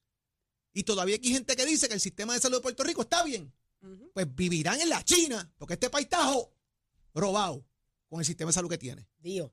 Y 0.74 0.84
todavía 0.84 1.16
aquí 1.16 1.28
hay 1.28 1.34
gente 1.36 1.56
que 1.56 1.66
dice 1.66 1.88
que 1.88 1.94
el 1.94 2.02
sistema 2.02 2.34
de 2.34 2.40
salud 2.40 2.58
de 2.58 2.64
Puerto 2.64 2.84
Rico 2.84 3.04
está 3.04 3.24
bien. 3.24 3.54
Pues 4.14 4.34
vivirán 4.34 4.80
en 4.80 4.90
la 4.90 5.04
China, 5.04 5.52
porque 5.58 5.74
este 5.74 5.90
país 5.90 6.06
está 6.06 6.32
robado 7.14 7.66
con 8.08 8.20
el 8.20 8.26
sistema 8.26 8.50
de 8.50 8.54
salud 8.54 8.70
que 8.70 8.78
tiene. 8.78 9.08
Dios. 9.20 9.52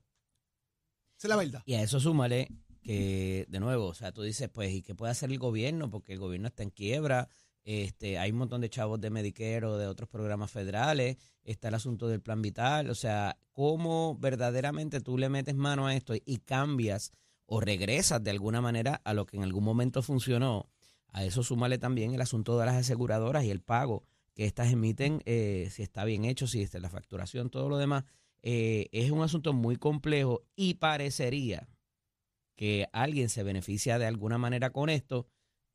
Esa 1.17 1.27
es 1.27 1.29
la 1.29 1.35
verdad. 1.35 1.63
Y 1.65 1.73
a 1.73 1.81
eso 1.81 1.99
súmale 1.99 2.49
que, 2.81 3.45
de 3.47 3.59
nuevo, 3.59 3.87
o 3.87 3.93
sea, 3.93 4.11
tú 4.11 4.23
dices, 4.23 4.49
pues, 4.49 4.71
¿y 4.71 4.81
qué 4.81 4.95
puede 4.95 5.11
hacer 5.11 5.31
el 5.31 5.37
gobierno? 5.37 5.89
Porque 5.89 6.13
el 6.13 6.19
gobierno 6.19 6.47
está 6.47 6.63
en 6.63 6.71
quiebra, 6.71 7.27
este, 7.63 8.17
hay 8.17 8.31
un 8.31 8.37
montón 8.37 8.61
de 8.61 8.69
chavos 8.69 8.99
de 8.99 9.11
Medicare 9.11 9.65
o 9.65 9.77
de 9.77 9.85
otros 9.85 10.09
programas 10.09 10.49
federales, 10.49 11.17
está 11.43 11.67
el 11.67 11.75
asunto 11.75 12.07
del 12.07 12.21
plan 12.21 12.41
vital, 12.41 12.89
o 12.89 12.95
sea, 12.95 13.37
¿cómo 13.51 14.17
verdaderamente 14.19 14.99
tú 14.99 15.17
le 15.17 15.29
metes 15.29 15.55
mano 15.55 15.85
a 15.85 15.95
esto 15.95 16.15
y 16.15 16.37
cambias 16.37 17.11
o 17.45 17.59
regresas 17.59 18.23
de 18.23 18.31
alguna 18.31 18.61
manera 18.61 19.01
a 19.03 19.13
lo 19.13 19.25
que 19.25 19.37
en 19.37 19.43
algún 19.43 19.63
momento 19.63 20.01
funcionó? 20.01 20.69
A 21.09 21.23
eso 21.23 21.43
súmale 21.43 21.77
también 21.77 22.13
el 22.13 22.21
asunto 22.21 22.57
de 22.57 22.65
las 22.65 22.75
aseguradoras 22.75 23.43
y 23.43 23.51
el 23.51 23.61
pago 23.61 24.05
que 24.33 24.45
éstas 24.45 24.71
emiten, 24.71 25.21
eh, 25.25 25.69
si 25.71 25.83
está 25.83 26.05
bien 26.05 26.25
hecho, 26.25 26.47
si 26.47 26.61
está 26.61 26.79
la 26.79 26.89
facturación, 26.89 27.49
todo 27.49 27.69
lo 27.69 27.77
demás. 27.77 28.05
Eh, 28.43 28.87
es 28.91 29.11
un 29.11 29.21
asunto 29.21 29.53
muy 29.53 29.75
complejo 29.75 30.43
y 30.55 30.75
parecería 30.75 31.69
que 32.55 32.87
alguien 32.93 33.29
se 33.29 33.43
beneficia 33.43 33.99
de 33.99 34.05
alguna 34.05 34.37
manera 34.37 34.71
con 34.71 34.89
esto, 34.89 35.27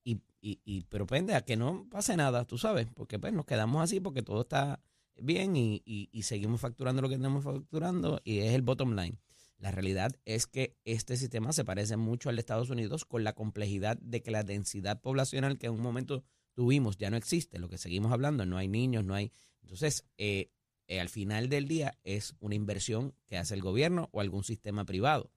y, 0.05 0.21
y, 0.41 0.61
y 0.65 0.83
pero 0.85 1.07
pende 1.07 1.35
a 1.35 1.45
que 1.45 1.57
no 1.57 1.89
pase 1.91 2.17
nada, 2.17 2.45
tú 2.45 2.59
sabes, 2.59 2.87
porque 2.95 3.19
pues 3.19 3.33
nos 3.33 3.45
quedamos 3.45 3.83
así 3.83 4.01
porque 4.01 4.23
todo 4.23 4.43
está 4.43 4.81
bien 5.17 5.57
y, 5.57 5.83
y, 5.85 6.09
y 6.13 6.23
seguimos 6.23 6.61
facturando 6.61 7.03
lo 7.03 7.09
que 7.09 7.17
estamos 7.17 7.45
facturando 7.45 8.21
y 8.25 8.39
es 8.39 8.55
el 8.55 8.63
bottom 8.63 8.95
line. 8.95 9.19
La 9.59 9.71
realidad 9.71 10.13
es 10.27 10.47
que 10.47 10.77
este 10.85 11.17
sistema 11.17 11.53
se 11.53 11.65
parece 11.65 11.97
mucho 11.97 12.29
al 12.29 12.37
de 12.37 12.41
Estados 12.41 12.71
Unidos 12.71 13.05
con 13.05 13.25
la 13.25 13.33
complejidad 13.33 13.97
de 13.99 14.23
que 14.23 14.31
la 14.31 14.43
densidad 14.45 15.01
poblacional 15.01 15.59
que 15.59 15.67
en 15.67 15.73
un 15.73 15.81
momento 15.81 16.25
tuvimos 16.57 16.97
ya 16.97 17.11
no 17.11 17.17
existe, 17.17 17.59
lo 17.59 17.69
que 17.69 17.79
seguimos 17.79 18.11
hablando, 18.11 18.47
no 18.47 18.57
hay 18.57 18.67
niños, 18.67 19.05
no 19.05 19.15
hay... 19.15 19.31
Entonces, 19.61 20.07
eh, 20.17 20.51
eh, 20.89 21.01
al 21.01 21.11
final 21.11 21.49
del 21.49 21.69
día 21.69 21.99
es 22.03 22.35
una 22.41 22.55
inversión 22.55 23.15
que 23.27 23.37
hace 23.37 23.55
el 23.55 23.61
gobierno 23.61 24.09
o 24.13 24.21
algún 24.21 24.43
sistema 24.43 24.85
privado. 24.85 25.31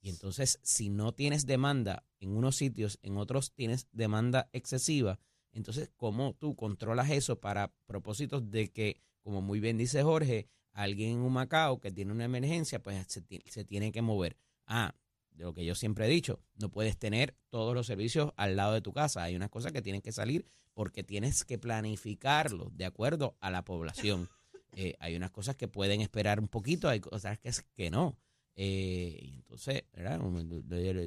Y 0.00 0.08
entonces, 0.08 0.58
si 0.62 0.88
no 0.88 1.12
tienes 1.12 1.46
demanda 1.46 2.04
en 2.18 2.30
unos 2.30 2.56
sitios, 2.56 2.98
en 3.02 3.18
otros 3.18 3.52
tienes 3.54 3.88
demanda 3.92 4.48
excesiva, 4.52 5.20
entonces, 5.52 5.90
¿cómo 5.96 6.34
tú 6.34 6.56
controlas 6.56 7.10
eso 7.10 7.40
para 7.40 7.72
propósitos 7.86 8.50
de 8.50 8.72
que, 8.72 9.00
como 9.20 9.40
muy 9.40 9.60
bien 9.60 9.78
dice 9.78 10.02
Jorge, 10.02 10.48
alguien 10.72 11.12
en 11.12 11.18
un 11.18 11.32
Macao 11.32 11.78
que 11.78 11.92
tiene 11.92 12.10
una 12.10 12.24
emergencia, 12.24 12.82
pues 12.82 13.06
se, 13.06 13.22
se 13.46 13.64
tiene 13.64 13.92
que 13.92 14.02
mover? 14.02 14.36
Ah, 14.66 14.96
de 15.34 15.44
lo 15.44 15.52
que 15.54 15.64
yo 15.64 15.74
siempre 15.74 16.06
he 16.06 16.08
dicho, 16.08 16.40
no 16.54 16.70
puedes 16.70 16.96
tener 16.96 17.36
todos 17.50 17.74
los 17.74 17.86
servicios 17.86 18.32
al 18.36 18.56
lado 18.56 18.72
de 18.72 18.80
tu 18.80 18.92
casa. 18.92 19.22
Hay 19.24 19.36
unas 19.36 19.50
cosas 19.50 19.72
que 19.72 19.82
tienen 19.82 20.00
que 20.00 20.12
salir 20.12 20.46
porque 20.74 21.04
tienes 21.04 21.44
que 21.44 21.58
planificarlo 21.58 22.70
de 22.72 22.84
acuerdo 22.84 23.36
a 23.40 23.50
la 23.50 23.64
población. 23.64 24.28
Eh, 24.76 24.96
hay 24.98 25.14
unas 25.14 25.30
cosas 25.30 25.54
que 25.54 25.68
pueden 25.68 26.00
esperar 26.00 26.40
un 26.40 26.48
poquito, 26.48 26.88
hay 26.88 26.98
cosas 26.98 27.38
que, 27.38 27.48
es- 27.48 27.62
que 27.76 27.92
no. 27.92 28.18
Eh, 28.56 29.20
y 29.22 29.34
entonces, 29.36 29.84
¿verdad? 29.92 30.18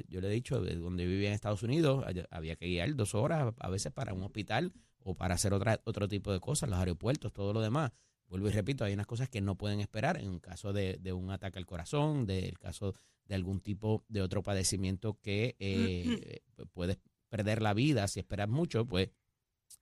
Yo, 0.08 0.20
le 0.22 0.26
he 0.28 0.30
dicho, 0.30 0.62
de 0.62 0.74
donde 0.76 1.04
vivía 1.04 1.28
en 1.28 1.34
Estados 1.34 1.62
Unidos, 1.62 2.02
había 2.30 2.56
que 2.56 2.64
guiar 2.66 2.94
dos 2.96 3.14
horas 3.14 3.52
a 3.58 3.68
veces 3.68 3.92
para 3.92 4.14
un 4.14 4.22
hospital 4.22 4.72
o 5.00 5.14
para 5.14 5.34
hacer 5.34 5.52
otra, 5.52 5.82
otro 5.84 6.08
tipo 6.08 6.32
de 6.32 6.40
cosas, 6.40 6.70
los 6.70 6.78
aeropuertos, 6.78 7.30
todo 7.34 7.52
lo 7.52 7.60
demás. 7.60 7.92
Vuelvo 8.28 8.48
y 8.48 8.52
repito, 8.52 8.84
hay 8.84 8.92
unas 8.92 9.06
cosas 9.06 9.28
que 9.28 9.40
no 9.40 9.56
pueden 9.56 9.80
esperar 9.80 10.18
en 10.18 10.28
un 10.28 10.38
caso 10.38 10.72
de, 10.72 10.98
de 11.00 11.12
un 11.12 11.30
ataque 11.30 11.58
al 11.58 11.66
corazón, 11.66 12.26
del 12.26 12.58
caso 12.58 12.94
de 13.24 13.34
algún 13.34 13.60
tipo 13.60 14.04
de 14.08 14.22
otro 14.22 14.42
padecimiento 14.42 15.18
que 15.20 15.56
eh, 15.58 16.40
puedes 16.72 16.98
perder 17.28 17.62
la 17.62 17.74
vida 17.74 18.08
si 18.08 18.20
esperas 18.20 18.48
mucho, 18.48 18.86
pues 18.86 19.10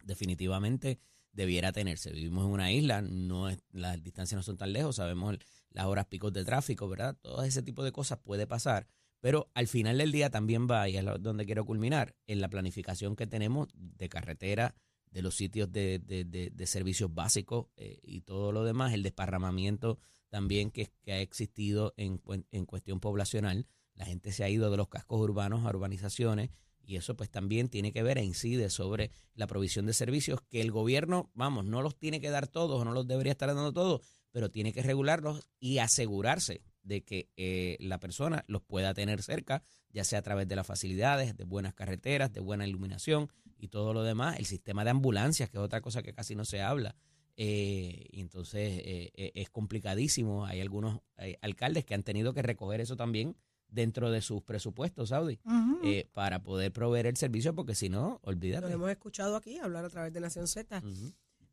definitivamente 0.05 1.01
debiera 1.33 1.73
tenerse. 1.73 2.13
Vivimos 2.13 2.47
en 2.47 2.53
una 2.53 2.73
isla, 2.73 3.03
no 3.03 3.49
es, 3.49 3.59
las 3.73 4.03
distancias 4.03 4.37
no 4.37 4.43
son 4.43 4.57
tan 4.57 4.73
lejos, 4.73 4.97
sabemos 4.97 5.37
las 5.71 5.87
horas 5.87 6.07
picos 6.07 6.33
de 6.33 6.45
tráfico, 6.45 6.89
¿verdad? 6.89 7.17
Todo 7.21 7.43
ese 7.43 7.63
tipo 7.63 7.85
de 7.85 7.93
cosas 7.93 8.19
puede 8.19 8.47
pasar, 8.47 8.87
pero 9.21 9.51
al 9.55 9.69
final 9.69 9.99
del 9.99 10.13
día 10.13 10.31
también 10.31 10.67
va, 10.67 10.89
y 10.89 10.97
es 10.97 11.05
donde 11.21 11.47
quiero 11.47 11.65
culminar, 11.65 12.17
en 12.27 12.41
la 12.41 12.49
planificación 12.49 13.17
que 13.17 13.27
tenemos 13.27 13.69
de 13.75 14.09
carretera, 14.09 14.75
de 15.17 15.23
los 15.23 15.35
sitios 15.35 15.73
de, 15.73 15.99
de- 15.99 16.25
de- 16.27 16.67
servicios 16.67 17.15
básicos 17.15 17.69
eh, 17.79 17.99
y 18.03 18.21
todo 18.21 18.53
lo 18.53 18.65
demás, 18.65 18.93
el 18.93 19.03
desparramamiento 19.03 19.99
también 20.29 20.71
que, 20.71 20.91
que 21.01 21.13
ha 21.13 21.21
existido 21.23 21.95
en, 21.97 22.21
en 22.51 22.67
cuestión 22.67 23.01
poblacional. 23.01 23.67
La 23.95 24.05
gente 24.05 24.31
se 24.31 24.45
ha 24.45 24.51
ido 24.51 24.71
de 24.71 24.77
los 24.77 24.89
cascos 24.89 25.19
urbanos 25.19 25.65
a 25.65 25.71
urbanizaciones 25.71 26.51
y 26.85 26.97
eso 26.97 27.17
pues 27.17 27.31
también 27.31 27.71
tiene 27.71 27.93
que 27.95 28.03
ver 28.03 28.19
e 28.19 28.25
incide 28.25 28.69
sobre 28.69 29.11
la 29.35 29.47
provisión 29.47 29.87
de 29.87 29.95
servicios 29.95 30.43
que 30.51 30.61
el 30.61 30.71
gobierno, 30.71 31.31
vamos, 31.33 31.65
no 31.65 31.81
los 31.81 31.97
tiene 31.99 32.21
que 32.21 32.29
dar 32.29 32.47
todos 32.47 32.85
no 32.85 32.93
los 32.93 33.07
debería 33.07 33.33
estar 33.33 33.49
dando 33.49 33.73
todos, 33.73 34.03
pero 34.33 34.51
tiene 34.51 34.75
que 34.75 34.83
regularlos 34.83 35.49
y 35.59 35.79
asegurarse 35.79 36.61
de 36.83 37.05
que 37.05 37.31
eh, 37.39 37.79
la 37.81 37.99
persona 38.01 38.45
los 38.49 38.61
pueda 38.61 38.93
tener 38.93 39.23
cerca, 39.23 39.65
ya 39.97 40.05
sea 40.05 40.19
a 40.19 40.23
través 40.23 40.47
de 40.47 40.55
las 40.57 40.67
facilidades, 40.67 41.37
de 41.37 41.45
buenas 41.45 41.73
carreteras, 41.73 42.31
de 42.33 42.41
buena 42.41 42.67
iluminación 42.69 43.29
y 43.59 43.69
todo 43.69 43.95
lo 43.95 44.03
demás. 44.03 44.39
El 44.39 44.45
sistema 44.45 44.85
de 44.85 44.91
ambulancias, 44.91 45.49
que 45.49 45.57
es 45.57 45.63
otra 45.63 45.81
cosa 45.81 46.03
que 46.03 46.13
casi 46.13 46.35
no 46.37 46.45
se 46.45 46.61
habla. 46.61 46.95
Eh, 47.39 48.07
y 48.13 48.21
entonces 48.21 48.79
eh, 48.85 49.11
eh, 49.15 49.33
es 49.35 49.49
complicadísimo. 49.51 50.45
Hay 50.45 50.61
algunos 50.61 51.01
eh, 51.19 51.39
alcaldes 51.41 51.85
que 51.87 51.95
han 51.95 52.03
tenido 52.03 52.35
que 52.35 52.43
recoger 52.43 52.81
eso 52.83 52.95
también 52.97 53.37
dentro 53.69 54.11
de 54.11 54.21
sus 54.21 54.43
presupuestos, 54.43 55.09
Saudi, 55.09 55.41
eh, 55.83 56.09
para 56.13 56.43
poder 56.43 56.73
proveer 56.73 57.07
el 57.07 57.17
servicio, 57.17 57.55
porque 57.55 57.75
si 57.75 57.89
no, 57.89 58.21
Lo 58.23 58.31
olvídate. 58.31 58.71
hemos 58.73 58.91
escuchado 58.91 59.35
aquí 59.37 59.59
hablar 59.59 59.85
a 59.85 59.91
través 59.91 60.13
de 60.13 60.21
Nación 60.21 60.47
Z. 60.47 60.83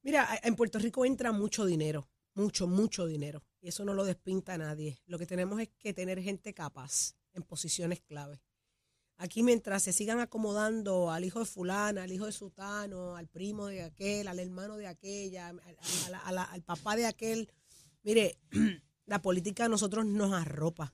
Mira, 0.03 0.31
a- 0.31 0.39
en 0.43 0.55
Puerto 0.55 0.79
Rico 0.79 1.05
entra 1.05 1.31
mucho 1.31 1.65
dinero, 1.65 2.07
mucho, 2.35 2.67
mucho 2.67 3.05
dinero. 3.07 3.41
Y 3.61 3.69
eso 3.69 3.83
no 3.85 3.93
lo 3.93 4.03
despinta 4.05 4.57
nadie. 4.57 4.99
Lo 5.05 5.17
que 5.17 5.25
tenemos 5.25 5.59
es 5.61 5.69
que 5.79 5.93
tener 5.93 6.21
gente 6.21 6.53
capaz 6.53 7.15
en 7.33 7.43
posiciones 7.43 8.01
clave. 8.01 8.41
Aquí 9.17 9.43
mientras 9.43 9.83
se 9.83 9.93
sigan 9.93 10.19
acomodando 10.19 11.11
al 11.11 11.23
hijo 11.23 11.39
de 11.39 11.45
fulana, 11.45 12.03
al 12.03 12.11
hijo 12.11 12.25
de 12.25 12.31
sutano, 12.31 13.15
al 13.15 13.27
primo 13.27 13.67
de 13.67 13.83
aquel, 13.83 14.27
al 14.27 14.39
hermano 14.39 14.75
de 14.75 14.87
aquella, 14.87 15.53
al, 16.25 16.63
papá 16.63 16.95
de 16.95 17.05
aquel, 17.05 17.51
mire, 18.01 18.39
la 19.05 19.21
política 19.21 19.65
a 19.65 19.69
nosotros 19.69 20.05
nos 20.05 20.33
arropa. 20.33 20.93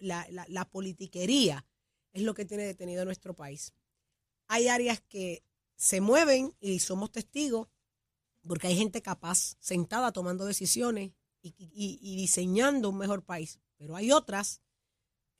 La, 0.00 0.26
la- 0.48 0.64
politiquería 0.70 1.64
es 2.12 2.22
lo 2.22 2.34
que 2.34 2.44
tiene 2.44 2.64
detenido 2.64 3.02
a 3.02 3.04
nuestro 3.04 3.34
país. 3.34 3.74
Hay 4.48 4.66
áreas 4.68 5.00
que 5.00 5.44
se 5.76 6.00
mueven 6.00 6.56
y 6.58 6.80
somos 6.80 7.12
testigos 7.12 7.68
porque 8.46 8.66
hay 8.66 8.76
gente 8.76 9.02
capaz 9.02 9.56
sentada 9.60 10.10
tomando 10.10 10.46
decisiones 10.46 11.12
y 11.42 12.16
diseñando 12.16 12.88
un 12.90 12.98
mejor 12.98 13.22
país. 13.24 13.60
Pero 13.76 13.94
hay 13.94 14.10
otras 14.10 14.62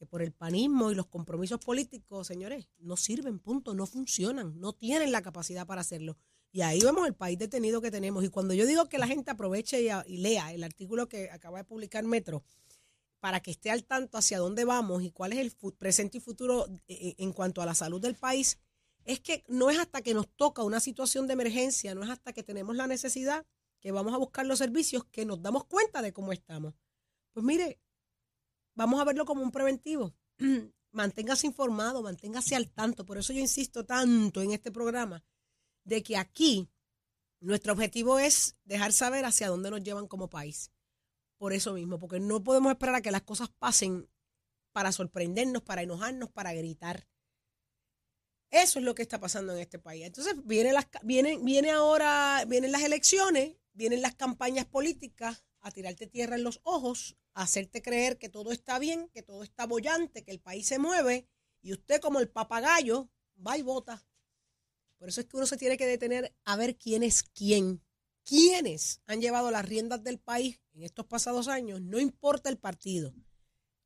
que 0.03 0.07
por 0.07 0.21
el 0.21 0.33
panismo 0.33 0.91
y 0.91 0.97
los 0.97 1.07
compromisos 1.07 1.61
políticos, 1.61 2.27
señores, 2.27 2.67
no 2.81 2.97
sirven, 2.97 3.39
punto, 3.39 3.73
no 3.73 3.87
funcionan, 3.87 4.59
no 4.59 4.73
tienen 4.73 5.13
la 5.13 5.23
capacidad 5.23 5.65
para 5.65 5.83
hacerlo. 5.83 6.17
Y 6.51 6.63
ahí 6.63 6.81
vemos 6.81 7.07
el 7.07 7.15
país 7.15 7.39
detenido 7.39 7.81
que 7.81 7.93
tenemos. 7.93 8.25
Y 8.25 8.29
cuando 8.29 8.53
yo 8.53 8.67
digo 8.67 8.89
que 8.89 8.99
la 8.99 9.07
gente 9.07 9.31
aproveche 9.31 9.81
y, 9.81 9.91
y 10.13 10.17
lea 10.17 10.53
el 10.53 10.65
artículo 10.65 11.09
que 11.09 11.31
acaba 11.31 11.59
de 11.59 11.65
publicar 11.65 12.03
Metro, 12.03 12.43
para 13.21 13.39
que 13.39 13.53
esté 13.53 13.71
al 13.71 13.85
tanto 13.85 14.19
hacia 14.19 14.41
dónde 14.41 14.65
vamos 14.65 15.05
y 15.05 15.13
cuál 15.13 15.35
es 15.35 15.39
el 15.39 15.53
presente 15.79 16.19
y 16.19 16.21
futuro 16.21 16.67
eh, 16.89 17.15
en 17.19 17.33
cuanto 17.33 17.63
a 17.63 17.67
la 17.67 17.77
salud 17.77 18.01
del 18.01 18.17
país, 18.17 18.59
es 19.05 19.21
que 19.21 19.45
no 19.47 19.71
es 19.71 19.79
hasta 19.79 20.03
que 20.03 20.15
nos 20.15 20.27
toca 20.35 20.65
una 20.65 20.81
situación 20.81 21.29
de 21.29 21.35
emergencia, 21.35 21.95
no 21.95 22.03
es 22.03 22.11
hasta 22.11 22.33
que 22.33 22.43
tenemos 22.43 22.75
la 22.75 22.89
necesidad 22.89 23.47
que 23.79 23.93
vamos 23.93 24.15
a 24.15 24.17
buscar 24.17 24.47
los 24.47 24.59
servicios 24.59 25.05
que 25.05 25.25
nos 25.25 25.41
damos 25.41 25.65
cuenta 25.67 26.03
de 26.03 26.13
cómo 26.13 26.33
estamos. 26.33 26.75
Pues 27.33 27.47
mire, 27.47 27.79
vamos 28.75 29.01
a 29.01 29.05
verlo 29.05 29.25
como 29.25 29.43
un 29.43 29.53
preventivo. 29.53 30.15
manténgase 30.93 31.47
informado, 31.47 32.03
manténgase 32.03 32.55
al 32.55 32.71
tanto. 32.71 33.05
Por 33.05 33.19
eso 33.19 33.33
yo 33.33 33.41
insisto 33.41 33.85
tanto 33.85 34.43
en 34.43 34.53
este 34.53 34.71
programa 34.71 35.25
de 35.85 36.03
que 36.03 36.17
aquí 36.17 36.71
nuestro 37.41 37.73
objetivo 37.73 38.19
es 38.19 38.57
dejar 38.65 38.93
saber 38.93 39.25
hacia 39.25 39.49
dónde 39.49 39.71
nos 39.71 39.83
llevan 39.83 40.07
como 40.07 40.31
país. 40.31 40.71
Por 41.39 41.53
eso 41.53 41.73
mismo, 41.73 41.99
porque 41.99 42.21
no 42.21 42.45
podemos 42.45 42.71
esperar 42.71 42.97
a 42.97 43.01
que 43.01 43.11
las 43.11 43.23
cosas 43.23 43.49
pasen 43.59 44.09
para 44.73 44.93
sorprendernos, 44.93 45.63
para 45.63 45.83
enojarnos, 45.83 46.31
para 46.31 46.53
gritar. 46.53 47.09
Eso 48.51 48.79
es 48.79 48.85
lo 48.85 48.95
que 48.95 49.03
está 49.03 49.19
pasando 49.19 49.55
en 49.55 49.59
este 49.59 49.79
país. 49.79 50.05
Entonces, 50.05 50.35
viene 50.45 50.73
las, 50.73 50.87
vienen, 51.03 51.45
viene 51.45 51.71
ahora, 51.71 52.45
vienen 52.47 52.71
las 52.71 52.83
elecciones, 52.83 53.57
vienen 53.73 54.03
las 54.03 54.15
campañas 54.15 54.67
políticas 54.67 55.43
a 55.61 55.71
tirarte 55.71 56.07
tierra 56.07 56.37
en 56.37 56.45
los 56.45 56.61
ojos, 56.63 57.17
hacerte 57.35 57.83
creer 57.83 58.19
que 58.19 58.29
todo 58.29 58.53
está 58.53 58.79
bien, 58.79 59.09
que 59.11 59.23
todo 59.23 59.43
está 59.43 59.67
bollante, 59.67 60.25
que 60.25 60.31
el 60.31 60.41
país 60.41 60.67
se 60.67 60.79
mueve, 60.79 61.27
y 61.61 61.73
usted 61.73 62.01
como 62.01 62.21
el 62.21 62.29
papagayo 62.29 63.11
va 63.45 63.57
y 63.57 63.63
vota. 63.63 64.07
Por 64.99 65.09
eso 65.09 65.21
es 65.21 65.27
que 65.27 65.37
uno 65.37 65.47
se 65.47 65.57
tiene 65.57 65.77
que 65.77 65.87
detener 65.87 66.35
a 66.45 66.57
ver 66.57 66.77
quién 66.77 67.03
es 67.03 67.23
quién. 67.23 67.83
¿Quiénes 68.25 69.01
han 69.07 69.21
llevado 69.21 69.51
las 69.51 69.65
riendas 69.65 70.05
del 70.05 70.21
país 70.21 70.61
en 70.75 70.85
estos 70.85 71.07
pasados 71.07 71.49
años? 71.49 71.81
No 71.81 71.99
importa 71.99 72.51
el 72.51 72.59
partido. 72.59 73.13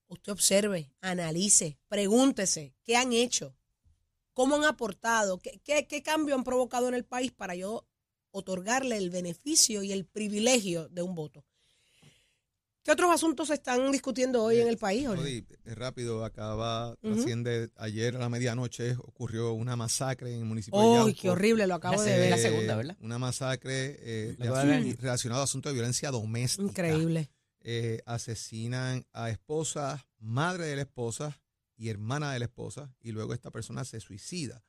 Usted 0.08 0.32
observe, 0.32 0.92
analice, 1.00 1.78
pregúntese 1.88 2.74
qué 2.84 2.96
han 2.96 3.12
hecho, 3.12 3.56
cómo 4.34 4.56
han 4.56 4.64
aportado, 4.64 5.38
qué, 5.38 5.60
qué, 5.64 5.86
qué 5.86 6.02
cambio 6.02 6.34
han 6.34 6.44
provocado 6.44 6.88
en 6.88 6.94
el 6.94 7.04
país 7.04 7.32
para 7.32 7.54
yo 7.54 7.88
otorgarle 8.30 8.98
el 8.98 9.08
beneficio 9.08 9.82
y 9.82 9.92
el 9.92 10.04
privilegio 10.04 10.88
de 10.90 11.00
un 11.00 11.14
voto. 11.14 11.46
¿Qué 12.86 12.92
otros 12.92 13.10
asuntos 13.12 13.48
se 13.48 13.54
están 13.54 13.90
discutiendo 13.90 14.44
hoy 14.44 14.60
en 14.60 14.68
el 14.68 14.78
país? 14.78 15.08
Jorge? 15.08 15.44
Rápido, 15.64 16.24
acaba, 16.24 16.90
Ujú. 17.02 17.14
trasciende, 17.14 17.68
ayer 17.74 18.14
a 18.14 18.20
la 18.20 18.28
medianoche 18.28 18.92
ocurrió 18.98 19.54
una 19.54 19.74
masacre 19.74 20.32
en 20.32 20.38
el 20.38 20.44
municipio 20.44 20.78
¡Uy, 20.78 20.86
de 20.86 20.94
Yauco. 20.94 21.20
qué 21.20 21.30
horrible! 21.30 21.66
Lo 21.66 21.74
acabo 21.74 21.96
La 21.96 22.02
de 22.04 22.16
ver. 22.16 22.30
la 22.30 22.38
segunda, 22.38 22.76
¿verdad? 22.76 22.96
Una 23.00 23.18
masacre 23.18 23.96
eh, 23.98 24.36
relacionado 25.00 25.40
a 25.40 25.44
asuntos 25.44 25.70
de 25.70 25.74
violencia 25.74 26.12
doméstica. 26.12 26.62
Increíble. 26.62 27.28
Eh, 27.58 28.02
asesinan 28.06 29.04
a 29.12 29.30
esposa, 29.30 30.06
madre 30.20 30.66
de 30.66 30.76
la 30.76 30.82
esposa 30.82 31.42
y 31.76 31.88
hermana 31.88 32.32
de 32.34 32.38
la 32.38 32.44
esposa, 32.44 32.94
y 33.00 33.10
luego 33.10 33.34
esta 33.34 33.50
persona 33.50 33.84
se 33.84 33.98
suicida. 33.98 34.62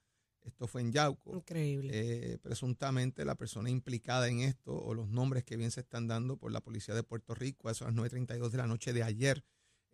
Esto 0.47 0.65
fue 0.65 0.81
en 0.81 0.93
Yauco. 0.93 1.35
Increíble. 1.35 1.91
Eh, 1.93 2.37
presuntamente 2.37 3.25
la 3.25 3.35
persona 3.35 3.69
implicada 3.69 4.29
en 4.29 4.39
esto 4.39 4.73
o 4.73 4.93
los 4.93 5.09
nombres 5.09 5.43
que 5.43 5.57
bien 5.57 5.71
se 5.71 5.81
están 5.81 6.07
dando 6.07 6.37
por 6.37 6.53
la 6.53 6.61
policía 6.61 6.95
de 6.95 7.03
Puerto 7.03 7.35
Rico 7.35 7.67
a 7.67 7.73
eso 7.73 7.85
a 7.85 7.91
las 7.91 7.97
9.32 7.97 8.49
de 8.49 8.57
la 8.57 8.65
noche 8.65 8.93
de 8.93 9.03
ayer 9.03 9.43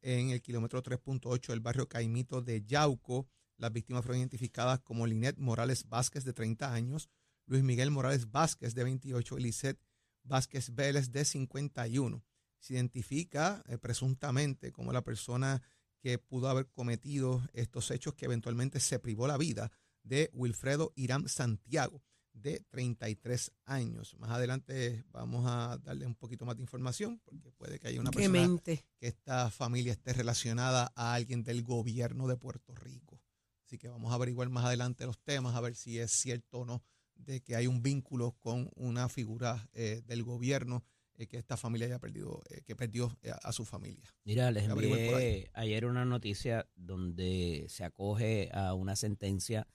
en 0.02 0.30
el 0.30 0.42
kilómetro 0.44 0.84
3.8 0.84 1.48
del 1.48 1.60
barrio 1.60 1.90
Caimito 1.90 2.42
de 2.44 2.64
Yauco. 2.64 3.28
Las 3.58 3.74
víctimas 3.74 4.04
fueron 4.06 4.20
identificadas 4.20 4.80
como 4.82 5.08
Linet 5.08 5.38
Morales 5.40 5.90
Vázquez 5.90 6.24
de 6.24 6.34
30 6.34 6.72
años, 6.72 7.10
Luis 7.48 7.64
Miguel 7.64 7.90
Morales 7.90 8.30
Vázquez 8.30 8.76
de 8.76 8.84
28 8.84 9.40
y 9.40 9.42
Lisette 9.42 9.82
Vázquez 10.22 10.76
Vélez 10.76 11.12
de 11.12 11.26
51. 11.26 12.24
Se 12.60 12.76
identifica 12.76 13.64
eh, 13.68 13.80
presuntamente 13.80 14.72
como 14.72 14.94
la 14.94 15.04
persona 15.04 15.64
que 16.00 16.20
pudo 16.20 16.48
haber 16.48 16.68
cometido 16.68 17.42
estos 17.54 17.90
hechos 17.90 18.14
que 18.14 18.26
eventualmente 18.26 18.80
se 18.80 19.00
privó 19.00 19.26
la 19.26 19.38
vida 19.38 19.72
de 20.04 20.30
Wilfredo 20.34 20.94
Irán 20.96 21.28
Santiago, 21.28 22.04
de 22.34 22.62
33 22.70 23.52
años. 23.66 24.16
Más 24.18 24.32
adelante 24.32 25.04
vamos 25.12 25.46
a 25.48 25.78
darle 25.78 26.06
un 26.06 26.16
poquito 26.16 26.46
más 26.46 26.56
de 26.56 26.64
información, 26.64 27.20
porque 27.26 27.52
puede 27.52 27.80
que 27.80 27.88
haya 27.88 28.02
una 28.02 28.12
persona 28.12 28.40
mente. 28.40 28.86
que 29.00 29.08
esta 29.08 29.50
familia 29.50 29.94
esté 29.94 30.14
relacionada 30.14 30.92
a 30.96 31.14
alguien 31.14 31.44
del 31.44 31.64
gobierno 31.64 32.28
de 32.28 32.38
Puerto 32.38 32.76
Rico. 32.76 33.22
Así 33.66 33.78
que 33.78 33.88
vamos 33.88 34.12
a 34.12 34.16
averiguar 34.16 34.50
más 34.50 34.66
adelante 34.66 35.06
los 35.06 35.20
temas, 35.20 35.56
a 35.56 35.62
ver 35.62 35.76
si 35.76 36.00
es 36.00 36.12
cierto 36.12 36.60
o 36.60 36.66
no 36.66 36.84
de 37.16 37.42
que 37.42 37.56
hay 37.56 37.68
un 37.68 37.82
vínculo 37.82 38.36
con 38.40 38.70
una 38.76 39.08
figura 39.08 39.70
eh, 39.74 40.02
del 40.06 40.24
gobierno 40.24 40.84
eh, 41.16 41.28
que 41.28 41.38
esta 41.38 41.58
familia 41.58 41.86
haya 41.86 42.00
perdido, 42.00 42.42
eh, 42.50 42.62
que 42.66 42.76
perdió 42.76 43.16
eh, 43.22 43.32
a 43.44 43.52
su 43.52 43.66
familia. 43.66 44.12
Mira, 44.24 44.50
les 44.50 44.64
envié 44.64 45.50
ayer 45.54 45.86
una 45.86 46.06
noticia 46.06 46.68
donde 46.76 47.66
se 47.70 47.84
acoge 47.84 48.50
a 48.52 48.74
una 48.74 48.96
sentencia 48.96 49.68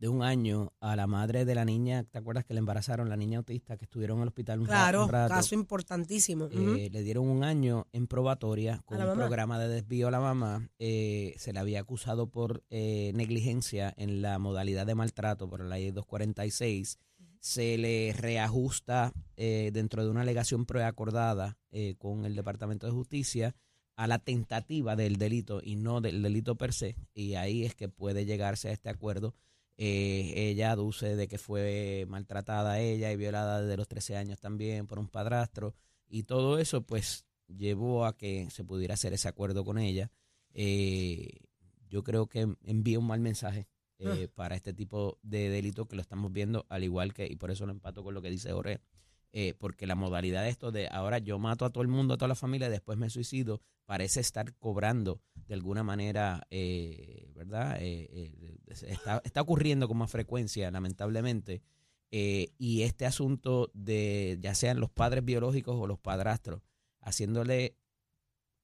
de 0.00 0.08
un 0.08 0.22
año 0.22 0.72
a 0.80 0.96
la 0.96 1.06
madre 1.06 1.44
de 1.44 1.54
la 1.54 1.66
niña, 1.66 2.04
¿te 2.04 2.16
acuerdas 2.18 2.46
que 2.46 2.54
le 2.54 2.58
embarazaron 2.58 3.10
la 3.10 3.18
niña 3.18 3.36
autista 3.38 3.76
que 3.76 3.84
estuvieron 3.84 4.16
en 4.16 4.22
el 4.22 4.28
hospital 4.28 4.60
un, 4.60 4.64
Claro, 4.66 5.04
un 5.04 5.10
rato? 5.10 5.34
caso 5.34 5.54
importantísimo. 5.54 6.48
Eh, 6.50 6.88
le 6.90 7.02
dieron 7.02 7.28
un 7.28 7.44
año 7.44 7.86
en 7.92 8.06
probatoria 8.06 8.80
con 8.86 8.96
la 8.98 9.04
un 9.04 9.10
mamá? 9.10 9.20
programa 9.20 9.58
de 9.58 9.68
desvío 9.68 10.08
a 10.08 10.10
la 10.10 10.20
mamá. 10.20 10.70
Eh, 10.78 11.34
se 11.36 11.52
le 11.52 11.60
había 11.60 11.80
acusado 11.80 12.30
por 12.30 12.64
eh, 12.70 13.12
negligencia 13.14 13.92
en 13.98 14.22
la 14.22 14.38
modalidad 14.38 14.86
de 14.86 14.94
maltrato 14.94 15.50
por 15.50 15.60
la 15.60 15.76
ley 15.76 15.90
246. 15.90 16.98
Se 17.38 17.76
le 17.76 18.14
reajusta 18.16 19.12
eh, 19.36 19.70
dentro 19.72 20.02
de 20.02 20.10
una 20.10 20.22
alegación 20.22 20.64
preacordada 20.64 21.58
eh, 21.72 21.94
con 21.98 22.24
el 22.24 22.34
Departamento 22.34 22.86
de 22.86 22.92
Justicia 22.92 23.54
a 23.96 24.06
la 24.06 24.18
tentativa 24.18 24.96
del 24.96 25.16
delito 25.16 25.60
y 25.62 25.76
no 25.76 26.00
del 26.00 26.22
delito 26.22 26.56
per 26.56 26.72
se. 26.72 26.96
Y 27.12 27.34
ahí 27.34 27.66
es 27.66 27.74
que 27.74 27.90
puede 27.90 28.24
llegarse 28.24 28.70
a 28.70 28.72
este 28.72 28.88
acuerdo. 28.88 29.34
Eh, 29.82 30.34
ella 30.50 30.72
aduce 30.72 31.16
de 31.16 31.26
que 31.26 31.38
fue 31.38 32.04
maltratada 32.06 32.80
ella 32.80 33.10
y 33.12 33.16
violada 33.16 33.62
desde 33.62 33.78
los 33.78 33.88
13 33.88 34.14
años 34.14 34.38
también 34.38 34.86
por 34.86 34.98
un 34.98 35.08
padrastro. 35.08 35.74
Y 36.06 36.24
todo 36.24 36.58
eso, 36.58 36.82
pues, 36.82 37.24
llevó 37.46 38.04
a 38.04 38.14
que 38.14 38.50
se 38.50 38.62
pudiera 38.62 38.92
hacer 38.92 39.14
ese 39.14 39.28
acuerdo 39.28 39.64
con 39.64 39.78
ella. 39.78 40.10
Eh, 40.52 41.30
yo 41.88 42.04
creo 42.04 42.26
que 42.26 42.54
envía 42.62 42.98
un 42.98 43.06
mal 43.06 43.20
mensaje 43.20 43.68
eh, 44.00 44.28
para 44.28 44.54
este 44.54 44.74
tipo 44.74 45.18
de 45.22 45.48
delito 45.48 45.88
que 45.88 45.96
lo 45.96 46.02
estamos 46.02 46.30
viendo, 46.30 46.66
al 46.68 46.84
igual 46.84 47.14
que, 47.14 47.26
y 47.26 47.36
por 47.36 47.50
eso 47.50 47.64
lo 47.64 47.72
empato 47.72 48.04
con 48.04 48.12
lo 48.12 48.20
que 48.20 48.28
dice 48.28 48.52
Jorge, 48.52 48.82
eh, 49.32 49.54
porque 49.58 49.86
la 49.86 49.94
modalidad 49.94 50.42
de 50.42 50.50
esto 50.50 50.72
de 50.72 50.88
ahora 50.88 51.18
yo 51.18 51.38
mato 51.38 51.64
a 51.64 51.70
todo 51.70 51.82
el 51.82 51.88
mundo, 51.88 52.14
a 52.14 52.16
toda 52.16 52.28
la 52.28 52.34
familia, 52.34 52.68
después 52.68 52.98
me 52.98 53.10
suicido, 53.10 53.60
parece 53.86 54.20
estar 54.20 54.54
cobrando 54.54 55.20
de 55.46 55.54
alguna 55.54 55.82
manera, 55.82 56.46
eh, 56.50 57.28
¿verdad? 57.34 57.76
Eh, 57.80 58.08
eh, 58.12 58.56
está, 58.68 59.20
está 59.24 59.40
ocurriendo 59.40 59.88
con 59.88 59.96
más 59.96 60.10
frecuencia, 60.10 60.70
lamentablemente. 60.70 61.62
Eh, 62.12 62.52
y 62.56 62.82
este 62.82 63.06
asunto 63.06 63.70
de 63.74 64.38
ya 64.40 64.54
sean 64.54 64.78
los 64.78 64.90
padres 64.90 65.24
biológicos 65.24 65.76
o 65.76 65.88
los 65.88 65.98
padrastros, 65.98 66.62
haciéndole, 67.00 67.76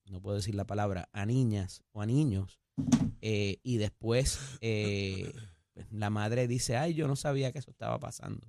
no 0.04 0.20
puedo 0.20 0.36
decir 0.36 0.54
la 0.54 0.64
palabra, 0.64 1.08
a 1.12 1.26
niñas 1.26 1.82
o 1.92 2.02
a 2.02 2.06
niños, 2.06 2.60
y 3.20 3.76
después 3.78 4.38
pues, 4.60 5.86
la 5.90 6.10
madre 6.10 6.46
dice, 6.46 6.76
ay, 6.76 6.94
yo 6.94 7.08
no 7.08 7.16
sabía 7.16 7.50
que 7.50 7.58
eso 7.58 7.70
estaba 7.70 7.98
pasando. 7.98 8.48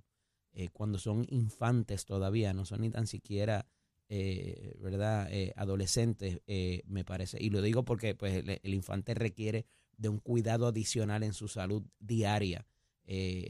Eh, 0.53 0.69
cuando 0.69 0.97
son 0.97 1.25
infantes 1.29 2.05
todavía, 2.05 2.53
no 2.53 2.65
son 2.65 2.81
ni 2.81 2.89
tan 2.89 3.05
siquiera, 3.05 3.67
eh, 4.09 4.75
¿verdad?, 4.79 5.27
eh, 5.31 5.53
adolescentes, 5.55 6.41
me 6.85 7.05
parece. 7.05 7.37
Y 7.39 7.51
lo 7.51 7.61
digo 7.61 7.85
porque 7.85 8.15
pues, 8.15 8.33
el, 8.33 8.59
el 8.63 8.73
infante 8.73 9.13
requiere 9.13 9.67
de 9.97 10.09
un 10.09 10.19
cuidado 10.19 10.65
adicional 10.65 11.23
en 11.23 11.33
su 11.33 11.47
salud 11.47 11.83
diaria 11.99 12.65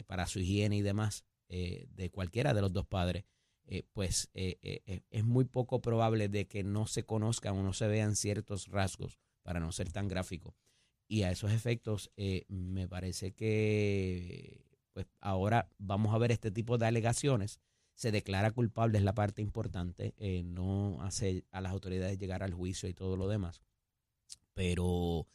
para 0.06 0.28
su 0.28 0.40
higiene 0.40 0.78
y 0.78 0.82
demás 0.82 1.24
de 1.48 2.10
cualquiera 2.12 2.54
de 2.54 2.62
los 2.62 2.74
dos 2.74 2.86
padres. 2.86 3.24
pues 3.94 4.30
es 4.34 5.24
muy 5.24 5.46
poco 5.46 5.82
probable 5.82 6.30
de 6.30 6.48
que 6.48 6.64
no 6.64 6.88
se 6.88 7.04
conozcan 7.04 7.58
o 7.58 7.64
no 7.64 7.74
se 7.74 7.88
vean 7.88 8.16
ciertos 8.16 8.68
rasgos 8.68 9.18
para 9.44 9.60
no 9.60 9.72
ser 9.72 9.92
tan 9.92 10.08
gráfico. 10.08 10.56
Y 11.08 11.24
a 11.24 11.32
esos 11.32 11.52
efectos, 11.52 12.12
me 12.48 12.88
parece 12.88 13.34
que 13.34 14.67
pues 14.98 15.06
ahora 15.20 15.70
vamos 15.78 16.12
a 16.12 16.18
ver 16.18 16.32
este 16.32 16.50
tipo 16.50 16.80
de 16.80 16.88
alegaciones. 16.88 17.60
Se 17.94 18.12
declara 18.12 18.50
culpable, 18.50 18.98
es 18.98 19.04
la 19.04 19.14
parte 19.14 19.44
importante, 19.44 20.16
eh, 20.18 20.42
no 20.42 21.04
hace 21.04 21.46
a 21.52 21.62
las 21.62 21.72
autoridades 21.72 22.18
llegar 22.18 22.42
al 22.42 22.56
juicio 22.56 22.90
y 22.90 22.96
todo 22.96 23.16
lo 23.16 23.28
demás. 23.28 23.62
Pero 24.56 25.28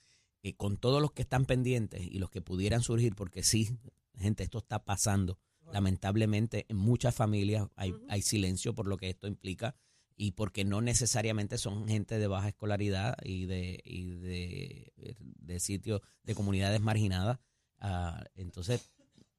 eh, 0.42 0.56
con 0.56 0.78
todos 0.78 1.00
los 1.00 1.12
que 1.12 1.22
están 1.22 1.46
pendientes 1.46 2.02
y 2.04 2.18
los 2.18 2.28
que 2.28 2.42
pudieran 2.42 2.82
surgir, 2.82 3.14
porque 3.14 3.44
sí, 3.44 3.78
gente, 4.18 4.42
esto 4.42 4.58
está 4.58 4.84
pasando. 4.84 5.38
Lamentablemente, 5.72 6.66
en 6.68 6.78
muchas 6.78 7.14
familias 7.14 7.68
hay, 7.76 7.94
hay 8.08 8.22
silencio 8.22 8.74
por 8.74 8.88
lo 8.88 8.96
que 8.96 9.10
esto 9.10 9.28
implica 9.28 9.76
y 10.16 10.32
porque 10.32 10.64
no 10.64 10.80
necesariamente 10.80 11.56
son 11.56 11.86
gente 11.86 12.18
de 12.18 12.26
baja 12.26 12.48
escolaridad 12.48 13.16
y 13.22 13.44
de, 13.44 13.80
y 13.84 14.10
de, 14.10 14.92
de 15.14 15.60
sitios, 15.60 16.00
de 16.24 16.34
comunidades 16.34 16.80
marginadas. 16.80 17.38
Ah, 17.78 18.24
entonces, 18.34 18.90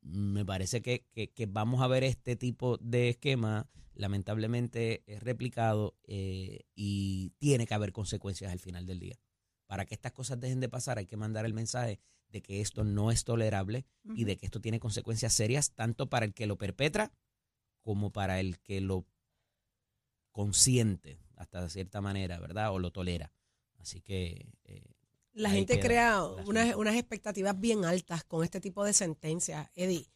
me 0.03 0.45
parece 0.45 0.81
que, 0.81 1.05
que- 1.13 1.31
que 1.31 1.45
vamos 1.45 1.81
a 1.81 1.87
ver 1.87 2.03
este 2.03 2.35
tipo 2.35 2.77
de 2.77 3.09
esquema, 3.09 3.69
lamentablemente 3.95 5.03
es 5.07 5.21
replicado 5.23 5.95
eh, 6.03 6.61
y 6.75 7.31
tiene 7.39 7.65
que 7.67 7.73
haber 7.73 7.91
consecuencias 7.93 8.51
al 8.51 8.59
final 8.59 8.85
del 8.85 8.99
día. 8.99 9.19
Para 9.65 9.85
que 9.85 9.95
estas 9.95 10.11
cosas 10.11 10.39
dejen 10.39 10.59
de 10.59 10.69
pasar 10.69 10.97
hay 10.97 11.05
que 11.05 11.17
mandar 11.17 11.45
el 11.45 11.53
mensaje 11.53 11.99
de 12.29 12.41
que 12.41 12.61
esto 12.61 12.83
no 12.83 13.11
es 13.11 13.23
tolerable 13.23 13.85
y 14.15 14.23
de 14.25 14.37
que 14.37 14.45
esto 14.45 14.59
tiene 14.61 14.79
consecuencias 14.79 15.33
serias 15.33 15.71
tanto 15.73 16.09
para 16.09 16.25
el 16.25 16.33
que 16.33 16.47
lo 16.47 16.57
perpetra 16.57 17.11
como 17.81 18.11
para 18.11 18.39
el 18.39 18.59
que 18.59 18.81
lo 18.81 19.05
consiente 20.31 21.19
hasta 21.35 21.61
de 21.61 21.69
cierta 21.69 22.01
manera, 22.01 22.39
¿verdad? 22.39 22.71
O 22.73 22.79
lo 22.79 22.91
tolera. 22.91 23.31
Así 23.77 24.01
que 24.01 24.47
eh, 24.65 24.83
La 25.33 25.49
Ahí 25.49 25.57
gente 25.57 25.75
queda 25.75 25.85
crea 25.85 26.23
unas, 26.23 26.75
unas 26.75 26.95
expectativas 26.95 27.59
bien 27.59 27.85
altas 27.85 28.23
con 28.23 28.43
este 28.43 28.61
tipo 28.61 28.83
de 28.85 28.93
sentencias, 28.93 29.67
Eddie. 29.73 30.07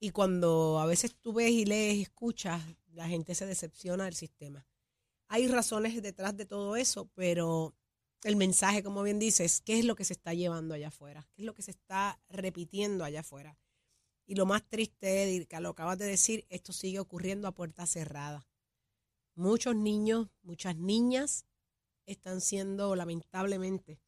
Y 0.00 0.10
cuando 0.10 0.80
a 0.80 0.86
veces 0.86 1.14
tú 1.20 1.32
ves 1.32 1.52
y 1.52 1.64
lees 1.64 1.94
y 1.94 2.02
escuchas, 2.02 2.60
la 2.92 3.06
gente 3.08 3.34
se 3.34 3.46
decepciona 3.46 4.04
del 4.04 4.14
sistema. 4.14 4.66
Hay 5.28 5.46
razones 5.46 6.02
detrás 6.02 6.36
de 6.36 6.44
todo 6.44 6.74
eso, 6.74 7.08
pero 7.14 7.74
el 8.24 8.36
mensaje, 8.36 8.82
como 8.82 9.02
bien 9.02 9.20
dices, 9.20 9.60
¿qué 9.60 9.78
es 9.78 9.84
lo 9.84 9.94
que 9.94 10.04
se 10.04 10.12
está 10.12 10.34
llevando 10.34 10.74
allá 10.74 10.88
afuera? 10.88 11.28
¿Qué 11.34 11.42
es 11.42 11.46
lo 11.46 11.54
que 11.54 11.62
se 11.62 11.70
está 11.70 12.20
repitiendo 12.28 13.04
allá 13.04 13.20
afuera? 13.20 13.56
Y 14.26 14.34
lo 14.34 14.44
más 14.44 14.68
triste, 14.68 15.22
Eddie, 15.22 15.46
que 15.46 15.60
lo 15.60 15.70
acabas 15.70 15.98
de 15.98 16.06
decir, 16.06 16.46
esto 16.48 16.72
sigue 16.72 16.98
ocurriendo 16.98 17.46
a 17.46 17.54
puerta 17.54 17.86
cerrada. 17.86 18.46
Muchos 19.36 19.76
niños, 19.76 20.28
muchas 20.42 20.76
niñas 20.76 21.46
están 22.06 22.40
siendo 22.40 22.96
lamentablemente 22.96 24.03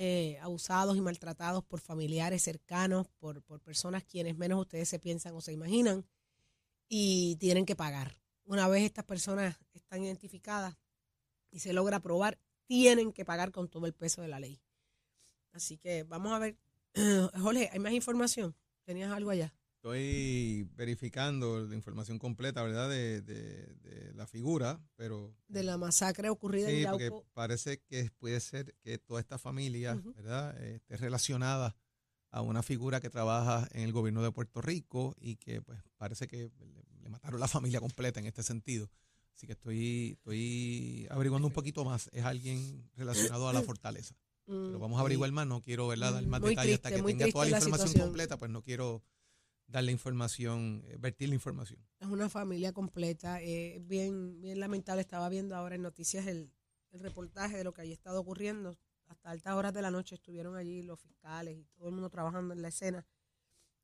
eh, 0.00 0.38
abusados 0.40 0.96
y 0.96 1.00
maltratados 1.00 1.64
por 1.64 1.80
familiares 1.80 2.42
cercanos, 2.42 3.08
por, 3.18 3.42
por 3.42 3.60
personas 3.60 4.04
quienes 4.04 4.36
menos 4.38 4.60
ustedes 4.60 4.88
se 4.88 5.00
piensan 5.00 5.34
o 5.34 5.40
se 5.40 5.52
imaginan, 5.52 6.06
y 6.88 7.34
tienen 7.36 7.66
que 7.66 7.74
pagar. 7.74 8.16
Una 8.44 8.68
vez 8.68 8.84
estas 8.84 9.04
personas 9.04 9.58
están 9.74 10.04
identificadas 10.04 10.76
y 11.50 11.58
se 11.58 11.72
logra 11.72 11.98
probar, 11.98 12.38
tienen 12.66 13.12
que 13.12 13.24
pagar 13.24 13.50
con 13.50 13.68
todo 13.68 13.86
el 13.86 13.92
peso 13.92 14.22
de 14.22 14.28
la 14.28 14.38
ley. 14.38 14.62
Así 15.52 15.78
que 15.78 16.04
vamos 16.04 16.32
a 16.32 16.38
ver. 16.38 16.56
Jorge, 17.42 17.68
¿hay 17.72 17.80
más 17.80 17.92
información? 17.92 18.54
¿Tenías 18.84 19.10
algo 19.10 19.30
allá? 19.30 19.52
Estoy 19.88 20.68
verificando 20.74 21.60
la 21.64 21.74
información 21.76 22.18
completa, 22.18 22.64
¿verdad? 22.64 22.90
De, 22.90 23.22
de- 23.22 23.74
de 23.76 24.12
la 24.14 24.26
figura, 24.26 24.80
pero... 24.96 25.32
De 25.46 25.62
la 25.62 25.78
masacre 25.78 26.28
ocurrida 26.30 26.68
en 26.68 26.78
Sí, 26.80 26.84
porque 26.90 27.04
Yauco. 27.04 27.24
parece 27.32 27.78
que 27.88 28.10
puede 28.18 28.40
ser 28.40 28.74
que 28.82 28.98
toda 28.98 29.20
esta 29.20 29.38
familia. 29.38 29.94
¿verdad? 30.16 30.60
Eh, 30.60 30.74
esté 30.76 30.96
relacionada 30.96 31.76
a 32.32 32.42
una 32.42 32.64
figura 32.64 33.00
que 33.00 33.08
trabaja 33.08 33.68
en 33.70 33.82
el 33.82 33.92
gobierno 33.92 34.20
de 34.22 34.32
Puerto 34.32 34.60
Rico 34.60 35.14
y 35.20 35.36
que 35.36 35.62
pues 35.62 35.78
parece 35.96 36.26
que 36.26 36.50
le, 36.58 36.84
le 37.00 37.08
mataron 37.08 37.38
la 37.38 37.46
familia 37.46 37.78
completa 37.80 38.18
en 38.18 38.26
este 38.26 38.42
sentido. 38.42 38.90
Así 39.36 39.46
que 39.46 39.52
estoy, 39.52 40.14
estoy 40.14 41.06
averiguando 41.08 41.46
un 41.46 41.54
poquito 41.54 41.84
más. 41.84 42.10
Es 42.12 42.24
alguien 42.24 42.90
relacionado 42.96 43.48
a 43.48 43.52
la 43.52 43.62
fortaleza. 43.62 44.16
Pero 44.44 44.80
vamos 44.80 44.98
a 44.98 45.02
averiguar 45.02 45.30
más. 45.30 45.46
No 45.46 45.60
quiero 45.62 45.86
¿verdad? 45.86 46.14
dar 46.14 46.26
más 46.26 46.40
Mm, 46.40 46.42
Muy 46.42 46.50
detalles 46.50 46.74
hasta 46.74 46.90
que 46.90 47.00
tenga 47.02 47.28
toda 47.30 47.44
la 47.44 47.50
la 47.52 47.56
información 47.58 47.88
situación. 47.88 48.08
completa. 48.08 48.36
Pues 48.38 48.50
no 48.50 48.62
quiero 48.62 49.04
darle 49.68 49.92
información, 49.92 50.82
eh, 50.86 50.96
vertir 50.98 51.28
la 51.28 51.36
información. 51.36 51.78
Es 52.00 52.08
una 52.08 52.28
familia 52.28 52.72
completa. 52.72 53.40
eh, 53.42 53.78
bien, 53.82 54.40
bien 54.40 54.58
lamentable. 54.58 55.02
Estaba 55.02 55.28
viendo 55.28 55.54
ahora 55.54 55.76
en 55.76 55.82
noticias 55.82 56.26
el, 56.26 56.50
el 56.90 57.00
reportaje 57.00 57.56
de 57.56 57.64
lo 57.64 57.72
que 57.72 57.82
allí 57.82 57.92
estado 57.92 58.20
ocurriendo. 58.20 58.76
Hasta 59.06 59.30
altas 59.30 59.54
horas 59.54 59.72
de 59.72 59.82
la 59.82 59.90
noche 59.90 60.16
estuvieron 60.16 60.56
allí 60.56 60.82
los 60.82 61.00
fiscales 61.00 61.56
y 61.56 61.64
todo 61.76 61.88
el 61.88 61.94
mundo 61.94 62.10
trabajando 62.10 62.52
en 62.52 62.62
la 62.62 62.68
escena. 62.68 63.06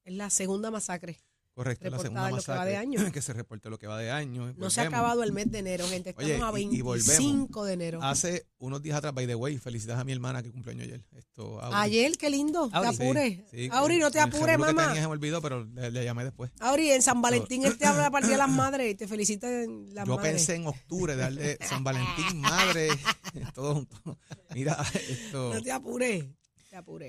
Es 0.04 0.14
la 0.14 0.28
segunda 0.28 0.70
masacre. 0.70 1.18
Correcto, 1.54 1.88
la 1.88 1.98
segunda 2.00 2.28
en 2.28 2.34
lo 2.36 2.42
que 2.42 2.48
masacre 2.50 2.76
año. 2.76 3.12
que 3.12 3.22
se 3.22 3.32
reporte 3.32 3.70
lo 3.70 3.78
que 3.78 3.86
va 3.86 3.96
de 3.98 4.10
año. 4.10 4.52
No 4.56 4.70
se 4.70 4.80
ha 4.80 4.84
acabado 4.88 5.22
el 5.22 5.32
mes 5.32 5.50
de 5.52 5.60
enero, 5.60 5.86
gente. 5.86 6.10
Estamos 6.10 6.32
Oye, 6.32 6.42
a 6.42 6.60
y- 6.72 6.78
y 6.78 6.80
volvemos. 6.80 7.06
25 7.06 7.64
de 7.64 7.72
enero. 7.74 8.02
Hace 8.02 8.46
unos 8.58 8.82
días 8.82 8.96
atrás, 8.98 9.14
by 9.14 9.26
the 9.28 9.36
way, 9.36 9.56
felicidades 9.58 10.00
a 10.00 10.04
mi 10.04 10.10
hermana 10.12 10.42
que 10.42 10.50
cumplió 10.50 10.72
año 10.74 10.82
ayer. 10.82 11.04
Esto, 11.16 11.60
Auri. 11.60 11.76
Ayer, 11.78 12.18
qué 12.18 12.28
lindo. 12.28 12.68
Te 12.70 12.76
Auri. 12.76 12.96
Sí, 12.96 13.02
apures. 13.04 13.38
sí, 13.52 13.68
Auri, 13.70 13.98
no 13.98 14.10
te 14.10 14.18
apures, 14.18 14.56
que 14.56 14.58
mamá. 14.58 14.86
tenía 14.88 15.02
se 15.02 15.06
me 15.06 15.12
olvidó, 15.12 15.40
pero 15.40 15.64
le, 15.64 15.90
le 15.92 16.04
llamé 16.04 16.24
después. 16.24 16.50
Auri, 16.58 16.90
en 16.90 17.02
San 17.02 17.22
Valentín 17.22 17.64
él 17.64 17.78
te 17.78 17.86
habla 17.86 18.10
para 18.10 18.24
el 18.26 18.30
Día 18.30 18.36
de 18.36 18.42
las 18.46 18.50
Madres 18.50 18.90
y 18.92 18.94
te 18.96 19.06
felicitan 19.06 19.94
las 19.94 20.08
Yo 20.08 20.16
madres. 20.16 20.32
pensé 20.32 20.56
en 20.56 20.66
octubre 20.66 21.14
darle 21.14 21.56
San 21.60 21.84
Valentín, 21.84 22.40
madre, 22.40 22.88
todo 23.54 23.74
junto. 23.74 24.18
Mira, 24.54 24.76
esto. 25.08 25.54
No 25.54 25.62
te 25.62 25.70
apures. 25.70 26.24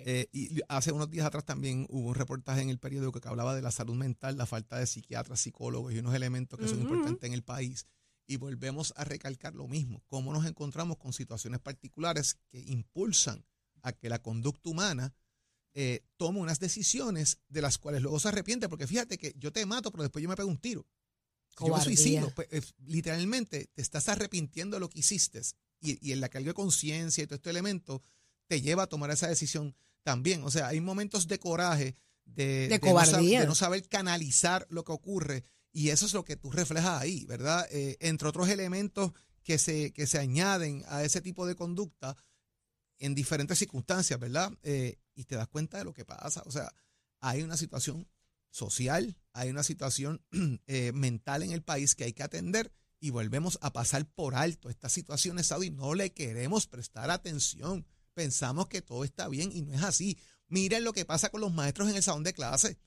Eh, 0.05 0.27
y 0.31 0.61
hace 0.67 0.91
unos 0.91 1.09
días 1.09 1.25
atrás 1.25 1.45
también 1.45 1.87
hubo 1.89 2.09
un 2.09 2.15
reportaje 2.15 2.61
en 2.61 2.69
el 2.69 2.79
periódico 2.79 3.19
que 3.19 3.27
hablaba 3.27 3.55
de 3.55 3.61
la 3.61 3.71
salud 3.71 3.95
mental, 3.95 4.37
la 4.37 4.45
falta 4.45 4.77
de 4.77 4.85
psiquiatras, 4.85 5.39
psicólogos 5.39 5.93
y 5.93 5.99
unos 5.99 6.13
elementos 6.13 6.59
que 6.59 6.67
son 6.67 6.81
importantes 6.81 7.23
en 7.27 7.33
el 7.33 7.43
país. 7.43 7.85
Y 8.27 8.37
volvemos 8.37 8.93
a 8.95 9.03
recalcar 9.03 9.53
lo 9.53 9.67
mismo, 9.67 10.03
cómo 10.07 10.33
nos 10.33 10.45
encontramos 10.45 10.97
con 10.97 11.13
situaciones 11.13 11.59
particulares 11.59 12.37
que 12.49 12.59
impulsan 12.59 13.45
a 13.81 13.91
que 13.93 14.09
la 14.09 14.19
conducta 14.19 14.69
humana 14.69 15.13
eh, 15.73 16.03
tome 16.17 16.39
unas 16.39 16.59
decisiones 16.59 17.39
de 17.49 17.61
las 17.61 17.77
cuales 17.77 18.01
luego 18.01 18.19
se 18.19 18.29
arrepiente, 18.29 18.69
porque 18.69 18.87
fíjate 18.87 19.17
que 19.17 19.33
yo 19.37 19.51
te 19.51 19.65
mato, 19.65 19.91
pero 19.91 20.03
después 20.03 20.23
yo 20.23 20.29
me 20.29 20.35
pego 20.35 20.49
un 20.49 20.57
tiro. 20.57 20.87
Si 21.57 21.67
yo 21.67 21.75
me 21.75 21.81
suicido, 21.81 22.31
pues, 22.31 22.47
eh, 22.51 22.61
literalmente 22.85 23.69
te 23.73 23.81
estás 23.81 24.09
arrepintiendo 24.09 24.77
de 24.77 24.79
lo 24.79 24.89
que 24.89 24.99
hiciste 24.99 25.41
y, 25.79 26.07
y 26.07 26.11
en 26.13 26.21
la 26.21 26.29
carga 26.29 26.47
de 26.47 26.53
conciencia 26.53 27.23
y 27.23 27.27
todo 27.27 27.35
este 27.35 27.49
elemento 27.49 28.01
te 28.47 28.61
lleva 28.61 28.83
a 28.83 28.87
tomar 28.87 29.11
esa 29.11 29.27
decisión 29.27 29.75
también. 30.03 30.43
O 30.43 30.51
sea, 30.51 30.67
hay 30.67 30.81
momentos 30.81 31.27
de 31.27 31.39
coraje, 31.39 31.95
de, 32.25 32.67
De 32.67 32.69
no 32.69 32.75
sab- 32.75 32.79
cobardía. 33.11 33.41
de 33.41 33.47
no 33.47 33.55
saber 33.55 33.87
canalizar 33.87 34.65
lo 34.69 34.83
que 34.83 34.91
ocurre 34.91 35.43
y 35.71 35.89
eso 35.89 36.05
es 36.05 36.13
lo 36.13 36.23
que 36.23 36.35
tú 36.37 36.51
reflejas 36.51 37.01
ahí, 37.01 37.25
¿verdad? 37.25 37.67
Eh, 37.71 37.97
entre 37.99 38.27
otros 38.27 38.47
elementos 38.49 39.11
que 39.43 39.57
se, 39.57 39.91
que 39.93 40.07
se 40.07 40.17
añaden 40.19 40.83
a 40.87 41.03
ese 41.03 41.21
tipo 41.21 41.45
de 41.45 41.55
conducta 41.55 42.15
en 42.97 43.13
diferentes 43.13 43.59
circunstancias, 43.59 44.19
¿verdad? 44.19 44.51
Eh, 44.63 44.97
y 45.15 45.25
te 45.25 45.35
das 45.35 45.47
cuenta 45.47 45.77
de 45.77 45.83
lo 45.83 45.93
que 45.93 46.05
pasa. 46.05 46.41
O 46.45 46.51
sea, 46.51 46.71
hay 47.19 47.41
una 47.43 47.57
situación 47.57 48.07
social, 48.51 49.17
hay 49.33 49.49
una 49.49 49.63
situación 49.63 50.23
eh, 50.67 50.91
mental 50.93 51.43
en 51.43 51.51
el 51.51 51.61
país 51.61 51.93
que 51.95 52.05
hay 52.05 52.13
que 52.13 52.23
atender 52.23 52.71
y 52.99 53.09
volvemos 53.09 53.59
a 53.61 53.73
pasar 53.73 54.05
por 54.07 54.33
alto 54.35 54.69
estas 54.69 54.93
situaciones, 54.93 55.47
Saudi. 55.47 55.69
No 55.69 55.93
le 55.93 56.13
queremos 56.13 56.67
prestar 56.67 57.11
atención. 57.11 57.85
Pensamos 58.25 58.67
que 58.67 58.81
todo 58.81 59.03
está 59.03 59.27
bien 59.27 59.51
y 59.53 59.61
no 59.61 59.73
es 59.73 59.83
así. 59.83 60.17
Miren 60.47 60.83
lo 60.83 60.93
que 60.93 61.05
pasa 61.05 61.29
con 61.29 61.41
los 61.41 61.53
maestros 61.53 61.89
en 61.89 61.95
el 61.97 62.01
salón 62.03 62.23
de 62.23 62.33
clase. 62.33 62.77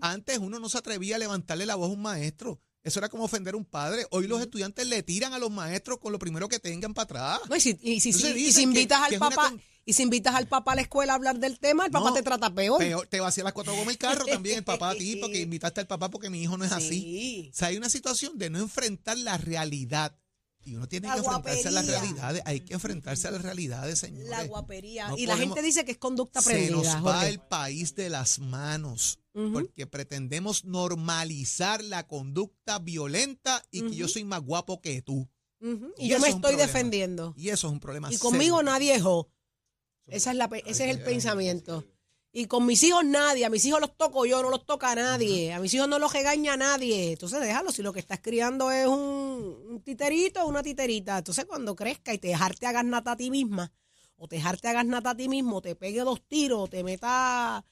Antes 0.00 0.38
uno 0.38 0.58
no 0.58 0.68
se 0.68 0.78
atrevía 0.78 1.16
a 1.16 1.18
levantarle 1.18 1.66
la 1.66 1.74
voz 1.74 1.90
a 1.90 1.92
un 1.92 2.02
maestro. 2.02 2.60
Eso 2.82 3.00
era 3.00 3.08
como 3.08 3.24
ofender 3.24 3.54
a 3.54 3.56
un 3.56 3.64
padre. 3.64 4.06
Hoy 4.10 4.26
los 4.28 4.40
estudiantes 4.40 4.86
le 4.86 5.02
tiran 5.02 5.32
a 5.34 5.38
los 5.38 5.50
maestros 5.50 5.98
con 5.98 6.12
lo 6.12 6.18
primero 6.18 6.48
que 6.48 6.58
tengan 6.60 6.94
para 6.94 7.04
atrás. 7.04 7.40
No, 7.50 7.56
y 7.56 7.60
si, 7.60 7.70
y 7.82 8.00
si- 8.00 8.10
Entonces 8.10 8.30
y 8.36 8.38
si 8.38 8.44
dicen 8.46 8.72
que- 8.72 8.80
invitas 8.80 9.08
que 9.08 9.14
al 9.16 9.20
papá 9.20 9.50
con- 9.50 9.62
y 9.84 9.92
si 9.94 10.02
invitas 10.02 10.34
al 10.34 10.46
papá 10.48 10.72
a 10.72 10.74
la 10.76 10.82
escuela 10.82 11.12
a 11.12 11.16
hablar 11.16 11.38
del 11.38 11.58
tema, 11.58 11.86
el 11.86 11.90
papá 11.90 12.08
No, 12.10 12.14
te 12.14 12.22
trata 12.22 12.54
peor. 12.54 12.78
Peor, 12.78 13.06
te 13.08 13.20
vacía 13.20 13.42
las 13.44 13.52
cuatro 13.52 13.74
gomas 13.74 13.88
el 13.94 13.98
carro 13.98 14.24
también 14.26 14.58
el 14.58 14.64
papá 14.64 14.90
a 14.90 14.94
ti 14.94 15.16
porque 15.16 15.40
invitaste 15.40 15.80
al 15.80 15.86
papá 15.86 16.08
porque 16.10 16.30
mi 16.30 16.42
hijo 16.42 16.56
no 16.56 16.64
es 16.64 16.72
así. 16.72 16.88
Sí. 17.00 17.50
O 17.52 17.56
sea, 17.56 17.68
hay 17.68 17.76
una 17.76 17.88
situación 17.90 18.36
de 18.38 18.50
no 18.50 18.58
enfrentar 18.58 19.16
la 19.18 19.36
realidad. 19.38 20.16
Y 20.64 20.74
uno 20.74 20.86
tiene 20.86 21.08
La 21.08 21.14
que 21.14 21.20
enfrentarse 21.20 21.68
a 21.68 21.70
las 21.70 21.86
realidades. 21.86 22.42
Hay 22.44 22.60
que 22.60 22.74
enfrentarse 22.74 23.28
a 23.28 23.30
las 23.30 23.42
realidades, 23.42 23.98
señores. 24.00 24.28
La 24.28 24.44
guapería. 24.44 25.08
No 25.08 25.16
y 25.16 25.26
la 25.26 25.36
gente 25.36 25.62
dice 25.62 25.84
que 25.84 25.92
es 25.92 25.98
conducta 25.98 26.42
Se 26.42 26.50
aprendida. 26.50 26.94
nos 26.94 27.06
va 27.06 27.26
el 27.28 27.40
país 27.40 27.94
de 27.94 28.10
las 28.10 28.38
manos 28.38 29.18
porque 29.52 29.86
pretendemos 29.86 30.64
normalizar 30.64 31.82
la 31.84 32.06
conducta 32.06 32.80
violenta 32.80 33.62
y 33.70 33.82
que 33.82 33.94
yo 33.94 34.08
soy 34.08 34.24
más 34.24 34.40
guapo 34.40 34.80
que 34.80 35.00
tú. 35.00 35.28
Y, 35.60 36.06
Y 36.06 36.08
yo 36.08 36.18
me 36.20 36.28
estoy 36.28 36.56
defendiendo. 36.56 37.34
Y 37.36 37.48
eso 37.50 37.68
es 37.68 37.72
un 37.72 37.80
problema 37.80 38.12
Y 38.12 38.18
conmigo 38.18 38.58
serio. 38.58 38.70
nadie 38.72 38.94
es. 38.94 39.02
Esa 40.06 40.30
es 40.32 40.36
la, 40.36 40.50
ese 40.66 40.90
es 40.90 40.96
el 40.96 41.02
pensamiento. 41.02 41.84
Y 42.32 42.46
con 42.46 42.66
mis 42.66 42.82
hijos 42.82 43.04
nadie. 43.04 43.44
A 43.46 43.50
mis 43.50 43.64
hijos 43.64 43.80
los 43.80 43.96
toco 43.96 44.26
yo, 44.26 44.42
no 44.42 44.50
los 44.50 44.64
toca 44.66 44.94
nadie. 44.94 45.52
A 45.52 45.60
mis 45.60 45.72
hijos 45.74 45.88
no 45.88 45.98
los 45.98 46.12
regaña 46.12 46.56
nadie. 46.56 47.12
Entonces 47.12 47.40
déjalo. 47.40 47.72
Si 47.72 47.82
lo 47.82 47.92
que 47.92 48.00
estás 48.00 48.20
criando 48.20 48.70
es 48.70 48.86
un, 48.86 48.96
un 49.70 49.80
titerito 49.82 50.42
o 50.44 50.48
una 50.48 50.62
titerita. 50.62 51.18
Entonces 51.18 51.44
cuando 51.46 51.74
crezca 51.74 52.12
y 52.12 52.18
te 52.18 52.28
dejarte 52.28 52.66
hagas 52.66 52.84
nata 52.84 53.12
a 53.12 53.16
ti 53.16 53.30
misma, 53.30 53.72
o 54.16 54.28
te 54.28 54.36
dejarte 54.36 54.68
hagas 54.68 54.84
nata 54.86 55.10
a 55.10 55.16
ti 55.16 55.28
mismo, 55.28 55.62
te 55.62 55.74
pegue 55.76 56.00
dos 56.00 56.20
tiros, 56.26 56.68
te 56.68 56.82
meta, 56.84 57.64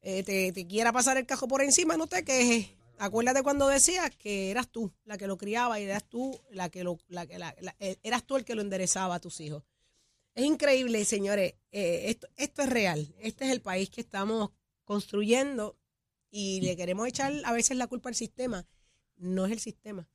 eh, 0.00 0.22
te, 0.22 0.52
te 0.52 0.66
quiera 0.66 0.92
pasar 0.92 1.16
el 1.18 1.26
cajo 1.26 1.46
por 1.48 1.62
encima, 1.62 1.96
no 1.96 2.06
te 2.06 2.24
quejes. 2.24 2.70
Acuérdate 2.98 3.42
cuando 3.42 3.68
decías 3.68 4.10
que 4.16 4.50
eras 4.50 4.68
tú 4.70 4.90
la 5.04 5.18
que 5.18 5.26
lo 5.26 5.36
criaba 5.36 5.78
y 5.78 5.84
eras 5.84 6.04
tú 6.08 6.40
la 6.50 6.70
que 6.70 6.82
lo, 6.82 6.98
la, 7.08 7.26
que- 7.26 7.38
la- 7.38 7.54
la- 7.60 7.76
eh, 7.78 7.98
eras 8.02 8.24
tú 8.26 8.36
el 8.36 8.44
que 8.46 8.54
lo 8.54 8.62
enderezaba 8.62 9.16
a 9.16 9.20
tus 9.20 9.38
hijos. 9.40 9.64
Es 10.36 10.44
increíble, 10.44 11.04
señores. 11.04 11.54
eh, 11.72 12.02
esto, 12.10 12.28
esto 12.36 12.62
es 12.62 12.68
real. 12.68 13.12
Este 13.18 13.46
es 13.46 13.50
el 13.52 13.60
país 13.62 13.90
que 13.90 14.00
estamos 14.00 14.50
construyendo 14.84 15.76
y 16.30 16.60
le 16.60 16.76
queremos 16.76 17.08
echar 17.08 17.32
a 17.44 17.52
veces 17.52 17.76
la 17.76 17.88
culpa 17.88 18.08
al 18.10 18.14
sistema. 18.14 18.64
No 19.16 19.46
es 19.46 19.52
el 19.52 19.58
sistema. 19.60 20.08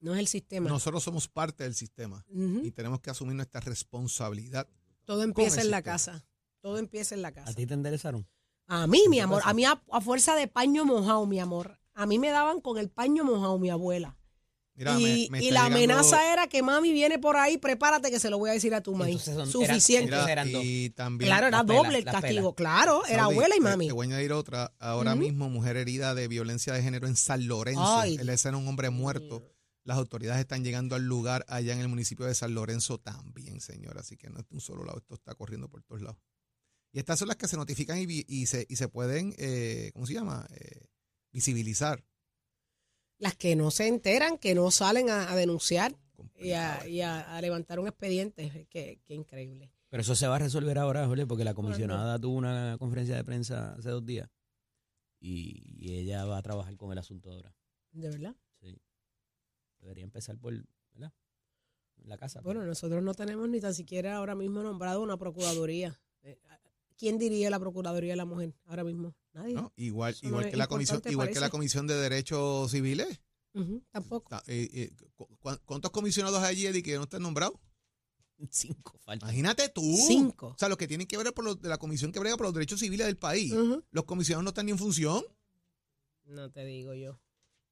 No 0.00 0.14
es 0.14 0.20
el 0.20 0.28
sistema. 0.28 0.68
Nosotros 0.70 1.02
somos 1.02 1.26
parte 1.28 1.64
del 1.64 1.74
sistema 1.74 2.24
y 2.62 2.70
tenemos 2.70 3.00
que 3.00 3.10
asumir 3.10 3.34
nuestra 3.34 3.60
responsabilidad. 3.60 4.68
Todo 5.04 5.22
empieza 5.24 5.60
en 5.60 5.70
la 5.70 5.78
sistema. 5.78 5.92
casa. 5.92 6.24
Todo 6.60 6.78
empieza 6.78 7.14
en 7.14 7.22
la 7.22 7.28
¿A 7.28 7.32
casa. 7.32 7.54
ti 7.54 7.66
te 7.66 7.74
enderezaron? 7.74 8.26
A 8.66 8.86
mí, 8.86 9.02
mi 9.08 9.16
¿Qué 9.16 9.22
amor, 9.22 9.38
pasa? 9.40 9.50
a 9.50 9.54
mí 9.54 9.64
a, 9.64 9.82
a 9.90 10.00
fuerza 10.00 10.36
de 10.36 10.46
paño 10.46 10.84
mojado, 10.84 11.26
mi 11.26 11.40
amor. 11.40 11.80
A 11.94 12.06
mí 12.06 12.18
me 12.18 12.28
daban 12.30 12.60
con 12.60 12.78
el 12.78 12.90
paño 12.90 13.24
mojado, 13.24 13.58
mi 13.58 13.70
abuela. 13.70 14.17
Mira, 14.78 14.98
y 15.00 15.28
me 15.30 15.40
y 15.40 15.48
está 15.48 15.54
la 15.54 15.68
llegando- 15.68 15.76
amenaza 15.94 16.32
era 16.32 16.46
que 16.46 16.62
mami 16.62 16.92
viene 16.92 17.18
por 17.18 17.36
ahí, 17.36 17.58
prepárate 17.58 18.10
que 18.10 18.20
se 18.20 18.30
lo 18.30 18.38
voy 18.38 18.50
a 18.50 18.52
decir 18.52 18.72
a 18.74 18.80
tu 18.80 18.94
son- 19.18 19.50
Suficiente. 19.50 20.16
y 20.62 20.90
también 20.90 21.28
claro, 21.28 21.48
era 21.48 21.62
doble 21.64 21.98
el 21.98 22.04
castigo. 22.04 22.54
Claro, 22.54 23.02
era 23.06 23.22
Saudi, 23.24 23.34
abuela 23.34 23.56
y 23.56 23.60
mami. 23.60 23.86
Te, 23.88 23.92
voy 23.92 24.06
a 24.06 24.08
añadir 24.10 24.32
otra. 24.32 24.72
Ahora 24.78 25.14
mismo, 25.16 25.50
mujer 25.50 25.76
herida 25.76 26.14
de 26.14 26.28
violencia 26.28 26.72
de 26.72 26.82
género 26.82 27.08
en 27.08 27.16
San 27.16 27.46
Lorenzo. 27.48 27.82
Ay, 27.84 28.16
Él 28.20 28.28
es 28.28 28.44
un 28.44 28.66
hombre 28.68 28.90
muerto. 28.90 29.42
Las 29.84 29.96
autoridades 29.98 30.40
están 30.40 30.62
llegando 30.64 30.94
al 30.96 31.02
lugar 31.04 31.44
allá 31.48 31.72
en 31.72 31.80
el 31.80 31.88
municipio 31.88 32.26
de 32.26 32.34
San 32.34 32.54
Lorenzo 32.54 32.98
también, 32.98 33.60
señor. 33.60 33.98
Así 33.98 34.16
que 34.16 34.28
no 34.30 34.38
es 34.38 34.46
de 34.48 34.54
un 34.54 34.60
solo 34.60 34.84
lado, 34.84 34.98
esto 34.98 35.14
está 35.14 35.34
corriendo 35.34 35.68
por 35.68 35.82
todos 35.82 36.02
lados. 36.02 36.18
Y 36.92 36.98
estas 36.98 37.18
son 37.18 37.28
las 37.28 37.36
que 37.36 37.48
se 37.48 37.56
notifican 37.56 37.98
y, 37.98 38.06
vi- 38.06 38.24
y 38.28 38.46
se, 38.46 38.66
y 38.68 38.76
se 38.76 38.88
pueden, 38.88 39.34
eh, 39.38 39.90
¿cómo 39.94 40.06
se 40.06 40.12
llama? 40.14 40.46
Eh, 40.54 40.86
visibilizar. 41.32 42.04
Las 43.18 43.34
que 43.36 43.56
no 43.56 43.70
se 43.70 43.86
enteran, 43.88 44.38
que 44.38 44.54
no 44.54 44.70
salen 44.70 45.10
a, 45.10 45.30
a 45.30 45.36
denunciar 45.36 45.96
y, 46.36 46.52
a, 46.52 46.86
y 46.86 47.00
a- 47.00 47.36
a 47.36 47.40
levantar 47.40 47.80
un 47.80 47.88
expediente. 47.88 48.66
Qué, 48.70 49.00
qué 49.04 49.14
increíble. 49.14 49.70
Pero 49.88 50.02
eso 50.02 50.14
se 50.14 50.26
va 50.28 50.36
a 50.36 50.38
resolver 50.38 50.78
ahora, 50.78 51.06
Jorge, 51.06 51.26
porque 51.26 51.44
la 51.44 51.54
comisionada 51.54 52.18
tuvo 52.18 52.36
una 52.36 52.76
conferencia 52.78 53.16
de 53.16 53.24
prensa 53.24 53.74
hace 53.74 53.88
dos 53.90 54.04
días 54.04 54.28
y, 55.18 55.62
y 55.84 55.96
ella 55.98 56.24
va 56.26 56.38
a 56.38 56.42
trabajar 56.42 56.76
con 56.76 56.92
el 56.92 56.98
asunto 56.98 57.32
ahora. 57.32 57.54
De 57.92 58.08
verdad. 58.10 58.36
Sí. 58.60 58.80
Debería 59.80 60.04
empezar 60.04 60.36
por, 60.38 60.52
¿verdad? 60.92 61.12
La 62.04 62.16
casa. 62.18 62.40
Bueno, 62.42 62.62
nosotros 62.64 63.02
no 63.02 63.14
tenemos 63.14 63.48
ni 63.48 63.60
tan 63.60 63.74
siquiera 63.74 64.16
ahora 64.16 64.34
mismo 64.34 64.62
nombrado 64.62 65.02
una 65.02 65.16
procuraduría. 65.16 65.98
¿Quién 66.98 67.16
diría 67.18 67.48
la 67.48 67.58
procuraduría 67.60 68.10
de 68.12 68.16
la 68.16 68.24
mujer 68.24 68.54
ahora 68.66 68.82
mismo? 68.84 69.14
Nadie. 69.32 69.54
¿no? 69.54 69.72
Igual, 69.76 70.12
Eso 70.14 70.26
igual, 70.26 70.50
que 70.50 70.56
la 70.56 70.66
comisión, 70.66 71.00
igual 71.06 71.30
que 71.30 71.38
la. 71.40 71.48
Comisión 71.50 71.86
de 71.86 71.94
Derechos 71.94 72.70
Civiles. 72.72 73.20
Ujú, 73.54 73.82
tampoco. 73.90 74.28
Ta- 74.30 74.42
eh, 74.46 74.68
eh, 74.72 74.90
cu- 75.14 75.26
cu- 75.38 75.58
¿Cuántos 75.64 75.90
comisionados 75.92 76.42
hay 76.42 76.56
allí 76.56 76.66
Eddie, 76.66 76.82
que 76.82 76.96
no 76.96 77.04
están 77.04 77.22
nombrados? 77.22 77.56
Cinco 78.50 78.98
faltan. 79.04 79.28
Imagínate 79.28 79.68
tú. 79.68 79.82
Cinco. 80.06 80.48
O 80.48 80.58
sea, 80.58 80.68
los 80.68 80.76
que 80.78 80.86
tienen 80.88 81.06
que 81.06 81.16
ver 81.16 81.32
por 81.32 81.44
los, 81.44 81.60
de 81.60 81.68
la 81.68 81.78
comisión 81.78 82.12
que 82.12 82.18
brega 82.20 82.36
por 82.36 82.46
los 82.46 82.54
derechos 82.54 82.80
civiles 82.80 83.06
del 83.06 83.16
país. 83.16 83.52
Los 83.90 84.04
comisionados 84.04 84.44
no 84.44 84.50
están 84.50 84.66
ni 84.66 84.72
en 84.72 84.78
función. 84.78 85.24
No 86.24 86.50
te 86.50 86.64
digo 86.64 86.94
yo. 86.94 87.18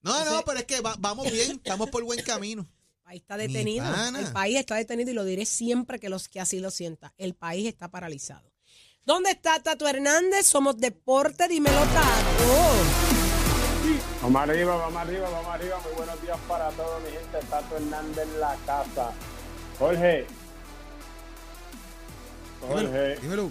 No, 0.02 0.16
Ese- 0.20 0.30
no, 0.30 0.42
pero 0.44 0.58
es 0.60 0.64
que 0.66 0.80
va- 0.80 0.96
vamos 0.98 1.30
bien, 1.30 1.52
estamos 1.52 1.90
por 1.90 2.04
buen 2.04 2.22
camino. 2.22 2.62
El 3.06 3.08
país 3.10 3.20
está 3.22 3.36
Ni 3.36 3.46
detenido. 3.46 3.84
El 4.18 4.32
país 4.32 4.56
está 4.56 4.74
detenido 4.76 5.10
y 5.12 5.14
lo 5.14 5.24
diré 5.24 5.46
siempre 5.46 6.00
que 6.00 6.08
los 6.08 6.28
que 6.28 6.40
así 6.40 6.58
lo 6.58 6.72
sienta. 6.72 7.14
El 7.16 7.34
país 7.34 7.66
está 7.68 7.88
paralizado. 7.88 8.52
¿Dónde 9.06 9.30
está 9.30 9.60
Tato 9.62 9.86
Hernández? 9.86 10.46
Somos 10.46 10.78
deporte, 10.78 11.46
dímelo 11.46 11.78
Tato. 11.78 12.52
Vamos 14.20 14.42
arriba, 14.42 14.76
vamos 14.76 15.00
arriba, 15.00 15.30
vamos 15.30 15.54
arriba. 15.54 15.76
Muy 15.84 15.92
buenos 15.96 16.22
días 16.22 16.38
para 16.48 16.70
todos, 16.70 17.00
mi 17.04 17.10
gente. 17.10 17.46
Tato 17.48 17.76
Hernández 17.76 18.26
en 18.34 18.40
la 18.40 18.56
casa. 18.66 19.12
Jorge. 19.78 20.26
Jorge, 22.68 23.16
Dímelo. 23.22 23.50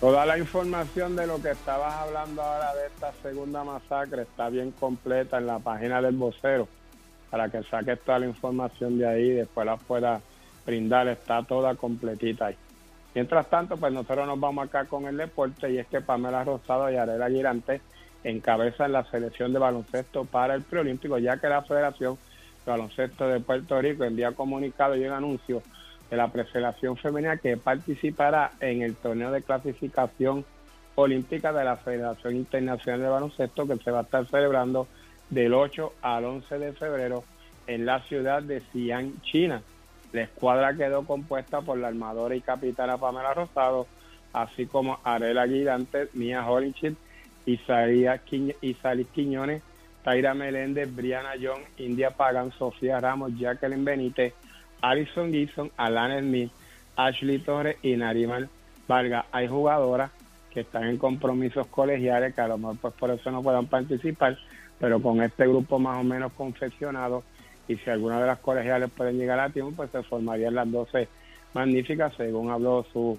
toda 0.00 0.26
la 0.26 0.36
información 0.36 1.14
de 1.14 1.28
lo 1.28 1.40
que 1.40 1.52
estabas 1.52 1.94
hablando 1.94 2.42
ahora 2.42 2.74
de 2.74 2.86
esta 2.88 3.12
segunda 3.22 3.62
masacre 3.62 4.22
está 4.22 4.48
bien 4.48 4.72
completa 4.72 5.38
en 5.38 5.46
la 5.46 5.60
página 5.60 6.02
del 6.02 6.16
vocero 6.16 6.66
para 7.30 7.48
que 7.50 7.62
saques 7.62 8.00
toda 8.00 8.18
la 8.18 8.26
información 8.26 8.98
de 8.98 9.06
ahí 9.06 9.30
y 9.30 9.34
después 9.34 9.64
la 9.64 9.76
puedas 9.76 10.20
brindar. 10.66 11.06
Está 11.06 11.44
toda 11.44 11.76
completita 11.76 12.46
ahí. 12.46 12.56
Mientras 13.18 13.50
tanto, 13.50 13.76
pues 13.76 13.92
nosotros 13.92 14.28
nos 14.28 14.38
vamos 14.38 14.64
acá 14.64 14.84
con 14.84 15.04
el 15.06 15.16
deporte 15.16 15.72
y 15.72 15.78
es 15.78 15.88
que 15.88 16.00
Pamela 16.00 16.44
Rosado 16.44 16.88
y 16.88 16.94
Arela 16.94 17.28
Girante 17.28 17.80
encabezan 18.22 18.92
la 18.92 19.02
selección 19.10 19.52
de 19.52 19.58
baloncesto 19.58 20.24
para 20.24 20.54
el 20.54 20.62
preolímpico, 20.62 21.18
ya 21.18 21.36
que 21.38 21.48
la 21.48 21.62
Federación 21.62 22.16
de 22.64 22.70
Baloncesto 22.70 23.26
de 23.26 23.40
Puerto 23.40 23.82
Rico 23.82 24.04
envía 24.04 24.30
comunicado 24.30 24.94
y 24.94 25.04
un 25.04 25.12
anuncio 25.14 25.64
de 26.08 26.16
la 26.16 26.28
preselección 26.28 26.96
femenina 26.96 27.38
que 27.38 27.56
participará 27.56 28.52
en 28.60 28.82
el 28.82 28.94
torneo 28.94 29.32
de 29.32 29.42
clasificación 29.42 30.44
olímpica 30.94 31.52
de 31.52 31.64
la 31.64 31.76
Federación 31.76 32.36
Internacional 32.36 33.00
de 33.00 33.08
Baloncesto 33.08 33.66
que 33.66 33.78
se 33.78 33.90
va 33.90 33.98
a 33.98 34.02
estar 34.02 34.26
celebrando 34.26 34.86
del 35.28 35.54
8 35.54 35.94
al 36.02 36.24
11 36.24 36.56
de 36.60 36.72
febrero 36.72 37.24
en 37.66 37.84
la 37.84 38.00
ciudad 38.02 38.44
de 38.44 38.60
Xi'an, 38.60 39.20
China. 39.22 39.60
La 40.12 40.22
escuadra 40.22 40.74
quedó 40.74 41.04
compuesta 41.04 41.60
por 41.60 41.78
la 41.78 41.88
armadora 41.88 42.34
y 42.34 42.40
capitana 42.40 42.96
Pamela 42.98 43.34
Rosado, 43.34 43.86
así 44.32 44.66
como 44.66 44.98
Arela 45.04 45.46
Gigante, 45.46 46.08
Mia 46.14 46.48
Holinchit, 46.48 46.96
Isaías 47.46 48.20
Quiñ- 48.24 48.56
Isalis 48.60 49.06
Quiñones, 49.08 49.62
Taira 50.02 50.34
Meléndez, 50.34 50.94
Brianna 50.94 51.36
Young, 51.36 51.60
India 51.78 52.10
Pagan, 52.10 52.52
Sofía 52.52 53.00
Ramos, 53.00 53.32
Jacqueline 53.38 53.84
Benítez, 53.84 54.32
Alison 54.80 55.30
Gibson, 55.30 55.70
Alan 55.76 56.20
Smith, 56.20 56.50
Ashley 56.96 57.38
Torres 57.38 57.76
y 57.82 57.96
Narimal 57.96 58.48
Vargas. 58.86 59.26
Hay 59.32 59.48
jugadoras 59.48 60.10
que 60.50 60.60
están 60.60 60.84
en 60.84 60.96
compromisos 60.96 61.66
colegiales 61.66 62.34
que 62.34 62.40
a 62.40 62.48
lo 62.48 62.56
mejor 62.58 62.76
pues 62.80 62.94
por 62.94 63.10
eso 63.10 63.30
no 63.30 63.42
puedan 63.42 63.66
participar, 63.66 64.38
pero 64.78 65.02
con 65.02 65.22
este 65.22 65.46
grupo 65.46 65.78
más 65.78 65.98
o 65.98 66.04
menos 66.04 66.32
confeccionado 66.32 67.22
y 67.68 67.76
si 67.76 67.90
alguna 67.90 68.20
de 68.20 68.26
las 68.26 68.38
colegiales 68.38 68.90
pueden 68.90 69.18
llegar 69.18 69.38
a 69.38 69.50
tiempo, 69.50 69.72
pues 69.76 69.90
se 69.90 70.02
formarían 70.02 70.54
las 70.54 70.70
12 70.70 71.06
magníficas, 71.54 72.14
según 72.16 72.50
habló 72.50 72.84
su, 72.92 73.18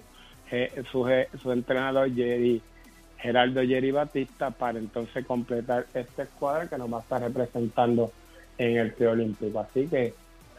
su, 0.90 1.08
su 1.40 1.52
entrenador 1.52 2.12
Jerry, 2.12 2.60
Gerardo 3.18 3.62
Jerry 3.62 3.92
Batista, 3.92 4.50
para 4.50 4.78
entonces 4.78 5.24
completar 5.24 5.86
esta 5.94 6.24
escuadra 6.24 6.68
que 6.68 6.76
nos 6.76 6.92
va 6.92 6.98
a 6.98 7.00
estar 7.00 7.22
representando 7.22 8.12
en 8.58 8.76
el 8.76 8.92
preolímpico. 8.92 9.60
Así 9.60 9.86
que 9.86 10.14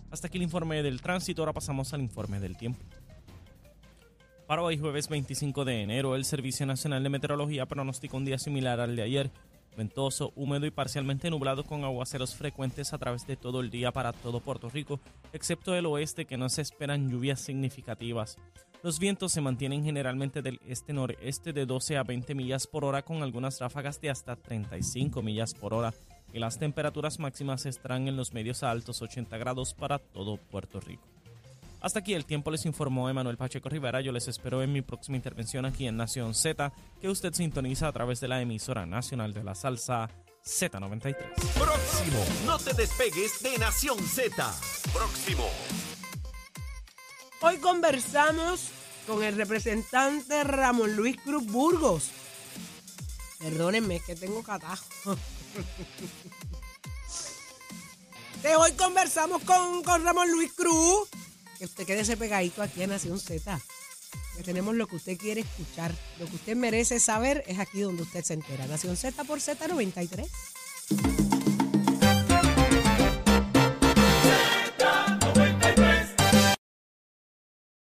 Hasta 0.11 0.27
aquí 0.27 0.37
el 0.37 0.43
informe 0.43 0.83
del 0.83 1.01
tránsito, 1.01 1.41
ahora 1.41 1.53
pasamos 1.53 1.93
al 1.93 2.01
informe 2.01 2.39
del 2.41 2.57
tiempo. 2.57 2.83
Para 4.45 4.61
hoy 4.61 4.77
jueves 4.77 5.07
25 5.07 5.63
de 5.63 5.81
enero, 5.81 6.15
el 6.15 6.25
Servicio 6.25 6.65
Nacional 6.65 7.01
de 7.01 7.09
Meteorología 7.09 7.65
pronostica 7.65 8.17
un 8.17 8.25
día 8.25 8.37
similar 8.37 8.81
al 8.81 8.97
de 8.97 9.03
ayer, 9.03 9.31
ventoso, 9.77 10.33
húmedo 10.35 10.65
y 10.65 10.71
parcialmente 10.71 11.29
nublado 11.29 11.63
con 11.63 11.85
aguaceros 11.85 12.35
frecuentes 12.35 12.91
a 12.91 12.97
través 12.97 13.25
de 13.25 13.37
todo 13.37 13.61
el 13.61 13.69
día 13.69 13.93
para 13.93 14.11
todo 14.11 14.41
Puerto 14.41 14.69
Rico, 14.69 14.99
excepto 15.31 15.73
el 15.73 15.85
oeste 15.85 16.25
que 16.25 16.35
no 16.35 16.49
se 16.49 16.61
esperan 16.61 17.09
lluvias 17.09 17.39
significativas. 17.39 18.37
Los 18.83 18.99
vientos 18.99 19.31
se 19.31 19.39
mantienen 19.39 19.85
generalmente 19.85 20.41
del 20.41 20.59
este-noreste 20.67 21.53
de 21.53 21.65
12 21.65 21.95
a 21.95 22.03
20 22.03 22.35
millas 22.35 22.67
por 22.67 22.83
hora 22.83 23.03
con 23.03 23.23
algunas 23.23 23.59
ráfagas 23.61 24.01
de 24.01 24.09
hasta 24.09 24.35
35 24.35 25.21
millas 25.21 25.53
por 25.53 25.73
hora 25.73 25.93
y 26.33 26.39
las 26.39 26.59
temperaturas 26.59 27.19
máximas 27.19 27.65
estarán 27.65 28.07
en 28.07 28.17
los 28.17 28.33
medios 28.33 28.63
a 28.63 28.71
altos 28.71 29.01
80 29.01 29.37
grados 29.37 29.73
para 29.73 29.99
todo 29.99 30.37
Puerto 30.37 30.79
Rico. 30.79 31.03
Hasta 31.81 31.99
aquí 31.99 32.13
el 32.13 32.25
tiempo 32.25 32.51
les 32.51 32.65
informó 32.65 33.09
Emanuel 33.09 33.37
Pacheco 33.37 33.67
Rivera. 33.67 34.01
Yo 34.01 34.11
les 34.11 34.27
espero 34.27 34.61
en 34.61 34.71
mi 34.71 34.83
próxima 34.83 35.17
intervención 35.17 35.65
aquí 35.65 35.87
en 35.87 35.97
Nación 35.97 36.35
Z, 36.35 36.71
que 37.01 37.09
usted 37.09 37.33
sintoniza 37.33 37.87
a 37.87 37.91
través 37.91 38.19
de 38.19 38.27
la 38.27 38.39
emisora 38.39 38.85
nacional 38.85 39.33
de 39.33 39.43
la 39.43 39.55
salsa 39.55 40.07
Z93. 40.45 41.15
Próximo. 41.55 42.25
No 42.45 42.59
te 42.59 42.73
despegues 42.73 43.41
de 43.41 43.57
Nación 43.57 43.97
Z. 43.99 44.53
Próximo. 44.93 45.49
Hoy 47.41 47.57
conversamos 47.57 48.69
con 49.07 49.23
el 49.23 49.35
representante 49.35 50.43
Ramón 50.43 50.95
Luis 50.95 51.17
Cruz 51.17 51.47
Burgos. 51.47 52.11
Perdónenme, 53.39 53.95
es 53.95 54.03
que 54.03 54.15
tengo 54.15 54.43
catajo. 54.43 55.17
De 58.41 58.55
hoy 58.55 58.71
conversamos 58.73 59.43
con, 59.43 59.83
con 59.83 60.03
Ramón 60.03 60.31
Luis 60.31 60.51
Cruz. 60.53 61.09
Que 61.57 61.65
usted 61.65 61.85
quede 61.85 62.17
pegadito 62.17 62.63
aquí 62.63 62.81
en 62.81 62.89
Nación 62.89 63.19
Z. 63.19 63.59
Que 64.35 64.43
tenemos 64.43 64.73
lo 64.75 64.87
que 64.87 64.95
usted 64.95 65.17
quiere 65.17 65.41
escuchar. 65.41 65.93
Lo 66.19 66.25
que 66.25 66.35
usted 66.35 66.55
merece 66.55 66.99
saber 66.99 67.43
es 67.47 67.59
aquí 67.59 67.81
donde 67.81 68.03
usted 68.03 68.23
se 68.23 68.33
entera. 68.33 68.65
Nación 68.65 68.97
Z 68.97 69.23
por 69.25 69.39
Z93. 69.39 71.30